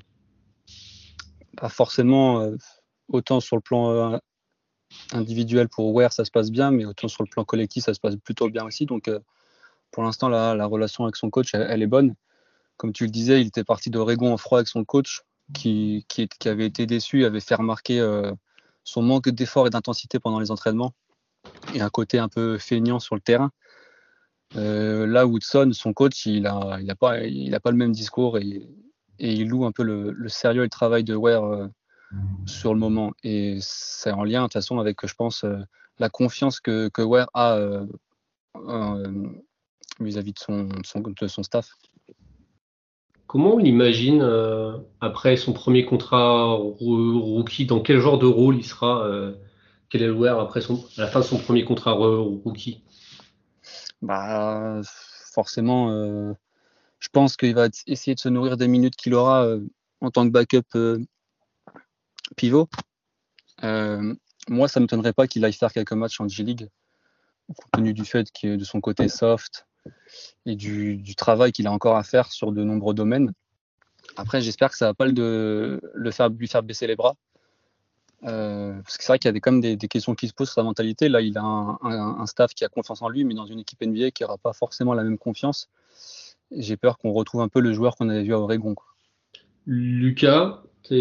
Pas 1.56 1.68
forcément. 1.68 2.40
Euh, 2.40 2.56
autant 3.08 3.40
sur 3.40 3.56
le 3.56 3.62
plan 3.62 3.90
euh, 3.90 4.18
individuel 5.12 5.68
pour 5.68 5.94
Ware, 5.94 6.12
ça 6.12 6.24
se 6.24 6.30
passe 6.30 6.50
bien, 6.50 6.70
mais 6.70 6.87
autant 6.87 7.08
sur 7.08 7.22
le 7.22 7.28
plan 7.28 7.44
collectif, 7.44 7.84
ça 7.84 7.92
se 7.92 8.00
passe 8.00 8.16
plutôt 8.16 8.48
bien 8.48 8.64
aussi. 8.64 8.87
Donc, 8.87 9.11
pour 9.90 10.02
l'instant, 10.02 10.28
la, 10.28 10.66
relation 10.66 11.04
avec 11.04 11.16
son 11.16 11.28
coach, 11.30 11.54
elle, 11.54 11.82
est 11.82 11.87
bonne. 11.87 12.14
Comme 12.78 12.92
tu 12.92 13.04
le 13.04 13.10
disais, 13.10 13.42
il 13.42 13.48
était 13.48 13.64
parti 13.64 13.90
d'Oregon 13.90 14.32
en 14.32 14.38
froid 14.38 14.58
avec 14.58 14.68
son 14.68 14.84
coach, 14.84 15.20
qui, 15.52 16.06
avait 16.46 16.66
été 16.66 16.86
déçu, 16.86 17.24
avait 17.26 17.40
fait 17.40 17.54
remarquer 17.54 18.00
son 18.84 19.02
manque 19.02 19.28
d'effort 19.28 19.66
et 19.66 19.70
d'intensité 19.70 20.18
pendant 20.18 20.40
les 20.40 20.50
entraînements 20.50 20.94
et 21.74 21.80
un 21.80 21.90
côté 21.90 22.18
un 22.18 22.28
peu 22.28 22.58
feignant 22.58 22.98
sur 22.98 23.14
le 23.14 23.20
terrain. 23.20 23.50
Euh, 24.56 25.06
là, 25.06 25.26
Woodson, 25.26 25.70
son 25.72 25.92
coach, 25.92 26.26
il 26.26 26.42
n'a 26.42 26.94
pas, 26.98 27.18
le 27.18 27.72
même 27.72 27.92
discours 27.92 28.38
et, 28.38 28.68
il 29.18 29.48
loue 29.48 29.64
un 29.64 29.72
peu 29.72 29.82
le, 29.82 30.28
sérieux 30.28 30.62
et 30.62 30.64
le 30.64 30.70
travail 30.70 31.04
de 31.04 31.14
Ware 31.14 31.44
euh, 31.44 31.66
sur 32.46 32.72
le 32.72 32.80
moment. 32.80 33.12
Et 33.24 33.58
c'est 33.60 34.12
en 34.12 34.24
lien, 34.24 34.42
de 34.42 34.46
toute 34.46 34.54
façon, 34.54 34.78
avec, 34.78 35.04
je 35.04 35.14
pense, 35.14 35.44
euh, 35.44 35.58
la 35.98 36.08
confiance 36.08 36.60
que, 36.60 36.90
Ware 37.02 37.28
a 37.34 37.58
vis-à-vis 40.00 40.32
de 40.32 41.26
son 41.28 41.42
staff. 41.42 41.70
Comment 43.28 43.54
on 43.54 43.60
imagine, 43.60 44.22
après 45.00 45.36
son 45.36 45.52
premier 45.52 45.84
contrat 45.84 46.54
rookie, 46.54 47.66
dans 47.66 47.80
quel 47.80 48.00
genre 48.00 48.18
de 48.18 48.26
rôle 48.26 48.56
il 48.56 48.64
sera 48.64 49.06
Quel 49.90 50.02
est 50.02 50.08
le 50.08 50.28
après 50.28 50.60
la 50.96 51.06
fin 51.06 51.20
de 51.20 51.24
son 51.24 51.38
premier 51.38 51.64
contrat 51.64 51.92
rookie? 51.92 52.82
Bah, 54.02 54.80
forcément, 55.38 55.92
euh, 55.92 56.32
je 56.98 57.08
pense 57.12 57.36
qu'il 57.36 57.54
va 57.54 57.68
essayer 57.86 58.16
de 58.16 58.20
se 58.20 58.28
nourrir 58.28 58.56
des 58.56 58.66
minutes 58.68 58.96
qu'il 58.96 59.14
aura 59.14 59.44
euh, 59.44 59.64
en 60.00 60.10
tant 60.10 60.26
que 60.26 60.32
backup 60.32 60.66
euh, 60.74 60.98
pivot. 62.36 62.68
moi, 63.62 64.68
ça 64.68 64.80
ne 64.80 64.84
m'étonnerait 64.84 65.12
pas 65.12 65.28
qu'il 65.28 65.44
aille 65.44 65.52
faire 65.52 65.72
quelques 65.72 65.92
matchs 65.92 66.20
en 66.20 66.28
G-League, 66.28 66.68
compte 67.46 67.70
tenu 67.72 67.92
du 67.92 68.04
fait 68.04 68.28
que 68.32 68.56
de 68.56 68.64
son 68.64 68.80
côté 68.80 69.08
soft 69.08 69.67
et 70.46 70.57
du, 70.57 71.14
travail 71.16 71.53
qu'il 71.53 71.66
a 71.66 71.72
encore 71.72 71.96
à 71.96 72.03
faire 72.03 72.31
sur 72.33 72.53
de 72.53 72.62
nombreux 72.62 72.94
domaines. 72.94 73.33
Après, 74.16 74.40
j'espère 74.40 74.70
que 74.70 74.77
ça 74.77 74.87
ne 74.87 74.90
va 74.90 74.94
pas 74.94 75.07
le, 75.07 76.11
faire, 76.11 76.29
lui 76.31 76.48
faire 76.48 76.62
baisser 76.62 76.87
les 76.87 76.96
bras. 76.96 77.14
Euh, 78.24 78.74
parce 78.83 78.96
que 78.96 79.05
c'est 79.05 79.12
vrai 79.12 79.18
qu'il 79.18 79.33
y 79.33 79.37
a 79.37 79.40
quand 79.40 79.53
même 79.53 79.61
des, 79.61 79.77
questions 79.88 80.14
qui 80.14 80.29
se 80.29 80.33
posent 80.33 80.48
sur 80.48 80.57
sa 80.57 80.62
mentalité. 80.62 81.09
Là, 81.09 81.20
il 81.20 81.37
a 81.38 81.42
un, 81.42 82.27
staff 82.27 82.55
qui 82.55 82.64
a 82.64 82.68
confiance 82.68 83.03
en 83.03 83.09
lui, 83.09 83.24
mais 83.24 83.35
dans 83.35 83.46
une 83.46 83.61
équipe 83.61 83.81
NBA 83.85 84.11
qui 84.11 84.22
n'aura 84.22 84.38
pas 84.38 84.53
forcément 84.53 84.94
la 84.94 85.05
même 85.05 85.18
confiance. 85.18 85.68
J'ai 86.51 86.77
peur 86.77 86.98
qu'on 86.98 87.12
retrouve 87.12 87.42
un 87.42 87.48
peu 87.48 87.61
le 87.61 87.72
joueur 87.72 87.96
qu'on 87.96 88.09
avait 88.09 88.22
vu 88.22 88.33
à 88.33 88.38
Oregon. 88.38 88.74
Lucas, 89.66 90.62
tu 90.83 90.94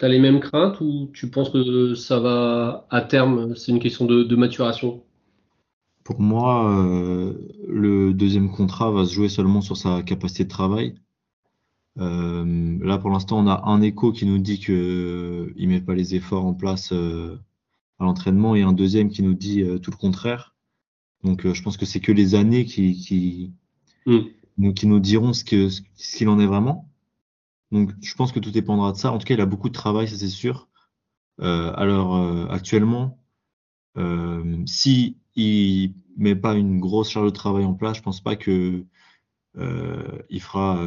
as 0.00 0.08
les 0.08 0.18
mêmes 0.18 0.40
craintes 0.40 0.80
ou 0.80 1.10
tu 1.14 1.30
penses 1.30 1.50
que 1.50 1.94
ça 1.94 2.20
va 2.20 2.86
à 2.90 3.00
terme? 3.00 3.54
C'est 3.56 3.72
une 3.72 3.80
question 3.80 4.04
de, 4.04 4.36
maturation 4.36 5.02
Pour 6.08 6.22
moi, 6.22 6.72
euh, 6.72 7.34
le 7.68 8.14
deuxième 8.14 8.50
contrat 8.50 8.90
va 8.90 9.04
se 9.04 9.12
jouer 9.12 9.28
seulement 9.28 9.60
sur 9.60 9.76
sa 9.76 10.02
capacité 10.02 10.44
de 10.44 10.48
travail. 10.48 10.94
Euh, 11.98 12.78
là, 12.80 12.96
pour 12.96 13.10
l'instant, 13.10 13.38
on 13.38 13.46
a 13.46 13.64
un 13.66 13.82
écho 13.82 14.10
qui 14.10 14.24
nous 14.24 14.38
dit 14.38 14.58
qu'il 14.58 14.74
ne 14.74 15.66
met 15.66 15.82
pas 15.82 15.94
les 15.94 16.14
efforts 16.14 16.46
en 16.46 16.54
place 16.54 16.92
euh, 16.92 17.38
à 17.98 18.04
l'entraînement 18.04 18.54
et 18.54 18.62
un 18.62 18.72
deuxième 18.72 19.10
qui 19.10 19.22
nous 19.22 19.34
dit 19.34 19.60
euh, 19.60 19.78
tout 19.78 19.90
le 19.90 19.98
contraire. 19.98 20.56
Donc, 21.24 21.46
je 21.46 21.62
pense 21.62 21.76
que 21.76 21.84
c'est 21.84 22.00
que 22.00 22.10
les 22.10 22.34
années 22.34 22.64
qui, 22.64 22.94
qui, 22.94 23.52
mm. 24.06 24.20
nous, 24.56 24.72
qui 24.72 24.86
nous 24.86 25.00
diront 25.00 25.34
ce 25.34 25.44
qu'il 25.44 25.70
ce 25.70 26.24
en 26.24 26.40
est 26.40 26.46
vraiment. 26.46 26.88
Donc, 27.70 27.90
je 28.00 28.14
pense 28.14 28.32
que 28.32 28.40
tout 28.40 28.50
dépendra 28.50 28.92
de 28.92 28.96
ça. 28.96 29.12
En 29.12 29.18
tout 29.18 29.26
cas, 29.26 29.34
il 29.34 29.42
a 29.42 29.46
beaucoup 29.46 29.68
de 29.68 29.74
travail, 29.74 30.08
ça 30.08 30.16
c'est 30.16 30.28
sûr. 30.28 30.70
alors, 31.38 32.16
actuellement, 32.50 33.18
si 34.64 35.18
il 35.38 35.94
met 36.16 36.36
pas 36.36 36.54
une 36.54 36.80
grosse 36.80 37.10
charge 37.10 37.26
de 37.26 37.34
travail 37.34 37.64
en 37.64 37.74
place, 37.74 37.96
je 37.96 38.02
pense 38.02 38.20
pas 38.20 38.36
que 38.36 38.84
il 40.30 40.40
fera 40.40 40.78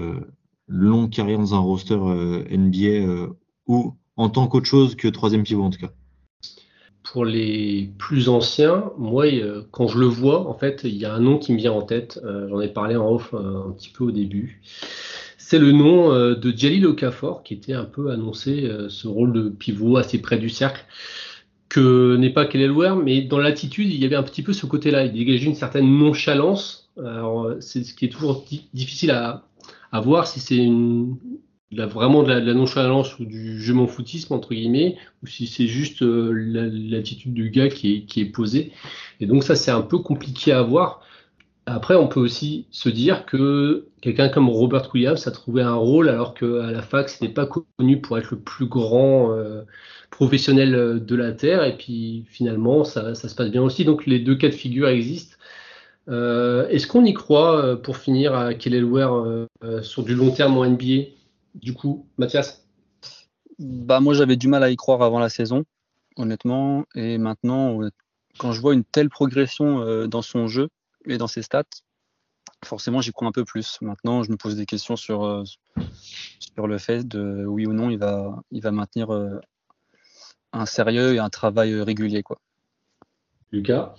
longue 0.71 1.09
carrière 1.09 1.39
dans 1.39 1.53
un 1.53 1.59
roster 1.59 1.97
euh, 1.99 2.43
NBA 2.49 3.05
euh, 3.05 3.27
ou 3.67 3.93
en 4.15 4.29
tant 4.29 4.47
qu'autre 4.47 4.65
chose 4.65 4.95
que 4.95 5.07
troisième 5.07 5.43
pivot 5.43 5.63
en 5.63 5.69
tout 5.69 5.79
cas. 5.79 5.91
Pour 7.03 7.25
les 7.25 7.91
plus 7.97 8.29
anciens, 8.29 8.91
moi, 8.97 9.25
euh, 9.25 9.63
quand 9.71 9.87
je 9.87 9.99
le 9.99 10.05
vois, 10.05 10.47
en 10.47 10.53
fait, 10.53 10.81
il 10.83 10.95
y 10.95 11.03
a 11.03 11.13
un 11.13 11.19
nom 11.19 11.39
qui 11.39 11.51
me 11.51 11.57
vient 11.57 11.73
en 11.73 11.81
tête. 11.81 12.19
Euh, 12.23 12.47
j'en 12.47 12.61
ai 12.61 12.69
parlé 12.69 12.95
en 12.95 13.11
off 13.11 13.33
euh, 13.33 13.67
un 13.67 13.71
petit 13.71 13.89
peu 13.89 14.05
au 14.05 14.11
début. 14.11 14.61
C'est 15.37 15.59
le 15.59 15.73
nom 15.73 16.11
de 16.13 16.53
Jalil 16.55 16.85
Okafor, 16.85 17.43
qui 17.43 17.55
était 17.55 17.73
un 17.73 17.83
peu 17.83 18.11
annoncé 18.11 18.71
ce 18.87 19.09
rôle 19.09 19.33
de 19.33 19.49
pivot 19.49 19.97
assez 19.97 20.21
près 20.21 20.37
du 20.37 20.47
cercle, 20.47 20.85
que 21.71 22.17
n'est 22.17 22.31
pas 22.31 22.45
Kelelware, 22.45 22.97
mais 22.97 23.21
dans 23.21 23.37
l'attitude, 23.37 23.87
il 23.87 23.95
y 23.95 24.03
avait 24.03 24.17
un 24.17 24.23
petit 24.23 24.43
peu 24.43 24.51
ce 24.51 24.65
côté-là. 24.65 25.05
Il 25.05 25.13
dégageait 25.13 25.45
une 25.45 25.55
certaine 25.55 25.89
nonchalance. 25.97 26.89
Alors, 26.99 27.53
c'est 27.61 27.85
ce 27.85 27.93
qui 27.93 28.03
est 28.05 28.09
toujours 28.09 28.45
difficile 28.73 29.11
à, 29.11 29.45
à 29.93 30.01
voir 30.01 30.27
si 30.27 30.41
c'est 30.41 30.67
vraiment 31.71 32.23
de 32.23 32.29
la, 32.33 32.53
nonchalance 32.53 33.17
ou 33.19 33.25
du 33.25 33.61
je 33.61 33.71
m'en 33.71 33.87
foutisme 33.87 34.33
entre 34.33 34.53
guillemets 34.53 34.97
ou 35.23 35.27
si 35.27 35.47
c'est 35.47 35.67
juste 35.67 36.01
euh, 36.01 36.33
l'attitude 36.33 37.33
du 37.33 37.49
gars 37.49 37.69
qui 37.69 37.93
est, 37.93 38.01
qui 38.01 38.19
est 38.19 38.25
posée 38.25 38.73
et 39.21 39.25
donc 39.25 39.45
ça 39.45 39.55
c'est 39.55 39.71
un 39.71 39.81
peu 39.81 39.97
compliqué 39.99 40.51
à 40.51 40.63
voir 40.63 41.01
après 41.65 41.95
on 41.95 42.09
peut 42.09 42.19
aussi 42.19 42.65
se 42.71 42.89
dire 42.89 43.25
que 43.25 43.87
quelqu'un 44.01 44.29
comme 44.29 44.49
Robert 44.49 44.89
Williams 44.93 45.27
a 45.27 45.31
trouvé 45.31 45.61
un 45.61 45.75
rôle 45.75 46.09
alors 46.09 46.33
qu'à 46.33 46.45
la 46.45 46.81
fac 46.81 47.09
c'était 47.09 47.31
pas 47.31 47.47
connu 47.47 48.01
pour 48.01 48.17
être 48.17 48.31
le 48.31 48.39
plus 48.39 48.65
grand 48.65 49.31
euh, 49.31 49.63
professionnel 50.09 51.05
de 51.05 51.15
la 51.15 51.31
terre. 51.31 51.63
Et 51.63 51.77
puis 51.77 52.25
finalement 52.29 52.83
ça, 52.83 53.15
se 53.15 53.35
passe 53.35 53.49
bien 53.49 53.61
aussi. 53.61 53.85
Donc 53.85 54.05
les 54.05 54.19
deux 54.19 54.35
cas 54.35 54.49
de 54.49 54.53
figure 54.53 54.89
existent. 54.89 55.37
Euh, 56.09 56.67
est-ce 56.69 56.87
qu'on 56.87 57.05
y 57.05 57.13
croit 57.13 57.81
pour 57.81 57.97
finir 57.97 58.35
à 58.35 58.53
Kelelware 58.53 59.47
sur 59.81 60.03
du 60.03 60.15
long 60.15 60.31
terme 60.31 60.57
en 60.57 60.65
NBA 60.65 61.11
du 61.55 61.73
coup, 61.73 62.07
Mathias? 62.17 62.65
Bah, 63.59 63.99
Moi, 63.99 64.13
j'avais 64.13 64.35
du 64.35 64.47
mal 64.47 64.63
à 64.63 64.69
y 64.69 64.75
croire 64.75 65.01
avant 65.01 65.19
la 65.19 65.29
saison, 65.29 65.63
honnêtement. 66.15 66.85
Et 66.95 67.17
maintenant, 67.17 67.79
quand 68.37 68.51
je 68.53 68.61
vois 68.61 68.73
une 68.73 68.83
telle 68.83 69.09
progression 69.09 69.81
euh, 69.81 70.07
dans 70.07 70.21
son 70.21 70.47
jeu 70.47 70.69
et 71.05 71.17
dans 71.17 71.27
ses 71.27 71.41
stats, 71.41 71.63
forcément, 72.63 73.01
j'y 73.01 73.11
crois 73.11 73.27
un 73.27 73.31
peu 73.31 73.45
plus. 73.45 73.77
Maintenant, 73.81 74.23
je 74.23 74.31
me 74.31 74.37
pose 74.37 74.55
des 74.55 74.65
questions 74.65 74.95
sur, 74.95 75.23
euh, 75.23 75.43
sur 76.39 76.67
le 76.67 76.77
fait 76.77 77.07
de 77.07 77.45
oui 77.45 77.65
ou 77.65 77.73
non, 77.73 77.89
il 77.89 77.97
va, 77.97 78.41
il 78.51 78.61
va 78.61 78.71
maintenir 78.71 79.13
euh, 79.13 79.39
un 80.53 80.65
sérieux 80.65 81.15
et 81.15 81.19
un 81.19 81.29
travail 81.29 81.79
régulier. 81.81 82.23
Quoi. 82.23 82.39
Lucas? 83.51 83.95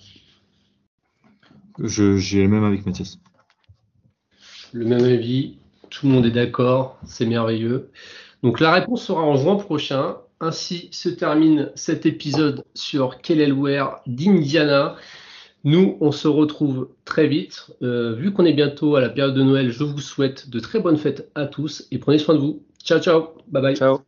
J'ai 1.79 2.43
le 2.43 2.49
même 2.49 2.65
avec 2.65 2.85
Mathias. 2.87 3.19
Le 4.73 4.85
même 4.85 5.05
avis 5.05 5.57
tout 5.93 6.07
le 6.07 6.13
monde 6.13 6.27
est 6.27 6.31
d'accord, 6.31 6.99
c'est 7.05 7.27
merveilleux. 7.27 7.91
Donc 8.43 8.61
la 8.61 8.73
réponse 8.73 9.05
sera 9.05 9.21
en 9.23 9.37
juin 9.37 9.57
prochain. 9.57 10.17
Ainsi 10.41 10.89
se 10.91 11.09
termine 11.09 11.71
cet 11.77 12.07
épisode 12.07 12.65
sur 12.75 13.21
Kelelware 13.21 14.01
d'Indiana. 14.07 14.97
Nous, 15.65 15.97
on 16.01 16.11
se 16.13 16.29
retrouve 16.29 16.89
très 17.05 17.27
vite. 17.27 17.67
Euh, 17.83 18.15
vu 18.15 18.33
qu'on 18.33 18.45
est 18.45 18.53
bientôt 18.53 18.97
à 18.97 19.01
la 19.01 19.09
période 19.09 19.35
de 19.35 19.43
Noël, 19.43 19.71
je 19.71 19.85
vous 19.85 20.01
souhaite 20.01 20.51
de 20.51 20.59
très 20.59 20.81
bonnes 20.81 20.97
fêtes 20.97 21.31
à 21.35 21.47
tous 21.47 21.87
et 21.91 21.99
prenez 21.99 22.19
soin 22.19 22.35
de 22.35 22.41
vous. 22.41 22.63
Ciao, 22.83 23.01
ciao. 23.01 23.29
Bye 23.49 23.63
bye. 23.63 23.77
Ciao. 23.77 24.03